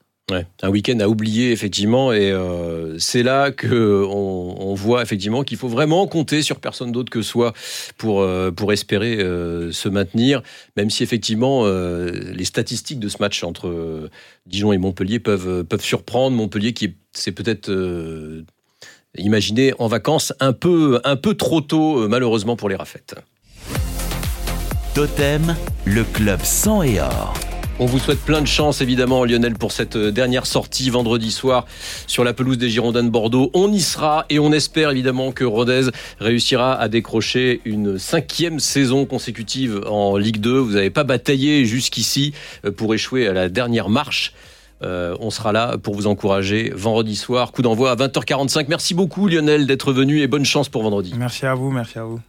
Un 0.63 0.71
week-end 0.71 0.99
à 1.01 1.09
oublier 1.09 1.51
effectivement 1.53 2.13
et 2.13 2.31
euh, 2.31 2.97
c'est 2.99 3.23
là 3.23 3.51
que 3.51 4.05
on, 4.07 4.75
voit 4.75 5.03
effectivement 5.03 5.43
qu'il 5.45 5.59
faut 5.59 5.69
vraiment 5.69 6.07
compter 6.07 6.43
sur 6.43 6.59
personne 6.59 6.93
d'autre 6.93 7.11
que 7.11 7.21
soi 7.21 7.53
pour 7.99 8.23
euh, 8.23 8.51
pour 8.51 8.73
espérer 8.73 9.19
euh, 9.19 9.71
se 9.71 9.89
maintenir 9.89 10.43
même 10.77 10.89
si 10.89 11.03
effectivement 11.03 11.67
les 11.67 12.45
statistiques 12.45 12.99
de 12.99 13.09
ce 13.09 13.19
match 13.21 13.45
entre 13.45 14.09
Dijon 14.47 14.73
et 14.73 14.79
Montpellier 14.79 15.19
peuvent 15.19 15.65
peuvent 15.65 15.85
surprendre 15.85 16.35
Montpellier 16.37 16.73
qui 16.73 16.95
c'est 17.13 17.33
peut-être 17.33 17.71
imaginé 19.19 19.75
en 19.79 19.89
vacances 19.89 20.33
un 20.41 20.55
peu 20.55 21.01
un 21.05 21.17
peu 21.17 21.35
trop 21.35 21.61
tôt 21.61 22.09
malheureusement 22.09 22.57
pour 22.57 22.71
les 22.71 22.77
Rafettes. 22.77 23.17
Totem, 24.95 25.55
le 25.85 26.05
club 26.05 26.43
sang 26.43 26.83
et 26.83 27.01
or. 27.01 27.35
On 27.83 27.87
vous 27.87 27.99
souhaite 27.99 28.21
plein 28.21 28.40
de 28.40 28.47
chance 28.47 28.81
évidemment 28.81 29.25
Lionel 29.25 29.55
pour 29.55 29.73
cette 29.73 29.97
euh, 29.97 30.12
dernière 30.12 30.47
sortie 30.47 30.88
vendredi 30.88 31.33
soir 31.33 31.66
sur 32.07 32.23
la 32.23 32.33
pelouse 32.33 32.57
des 32.57 32.71
Girondins 32.71 33.03
de 33.03 33.09
Bordeaux. 33.09 33.51
On 33.55 33.73
y 33.73 33.81
sera 33.81 34.25
et 34.31 34.38
on 34.38 34.53
espère 34.53 34.90
évidemment 34.90 35.33
que 35.33 35.42
Rodez 35.42 35.88
réussira 36.21 36.77
à 36.77 36.87
décrocher 36.87 37.61
une 37.64 37.99
cinquième 37.99 38.61
saison 38.61 39.05
consécutive 39.05 39.81
en 39.88 40.16
Ligue 40.16 40.37
2. 40.37 40.59
Vous 40.59 40.75
n'avez 40.75 40.90
pas 40.90 41.03
bataillé 41.03 41.64
jusqu'ici 41.64 42.35
euh, 42.64 42.71
pour 42.71 42.95
échouer 42.95 43.27
à 43.27 43.33
la 43.33 43.49
dernière 43.49 43.88
marche. 43.88 44.33
Euh, 44.85 45.16
on 45.18 45.31
sera 45.31 45.51
là 45.51 45.77
pour 45.77 45.97
vous 45.97 46.07
encourager 46.07 46.71
vendredi 46.77 47.16
soir. 47.16 47.51
Coup 47.51 47.62
d'envoi 47.62 47.90
à 47.90 47.97
20h45. 47.97 48.66
Merci 48.68 48.95
beaucoup 48.95 49.27
Lionel 49.27 49.66
d'être 49.66 49.92
venu 49.92 50.21
et 50.21 50.29
bonne 50.29 50.45
chance 50.45 50.68
pour 50.68 50.85
vendredi. 50.85 51.14
Merci 51.18 51.47
à 51.47 51.55
vous, 51.55 51.73
merci 51.73 51.99
à 51.99 52.05
vous. 52.05 52.21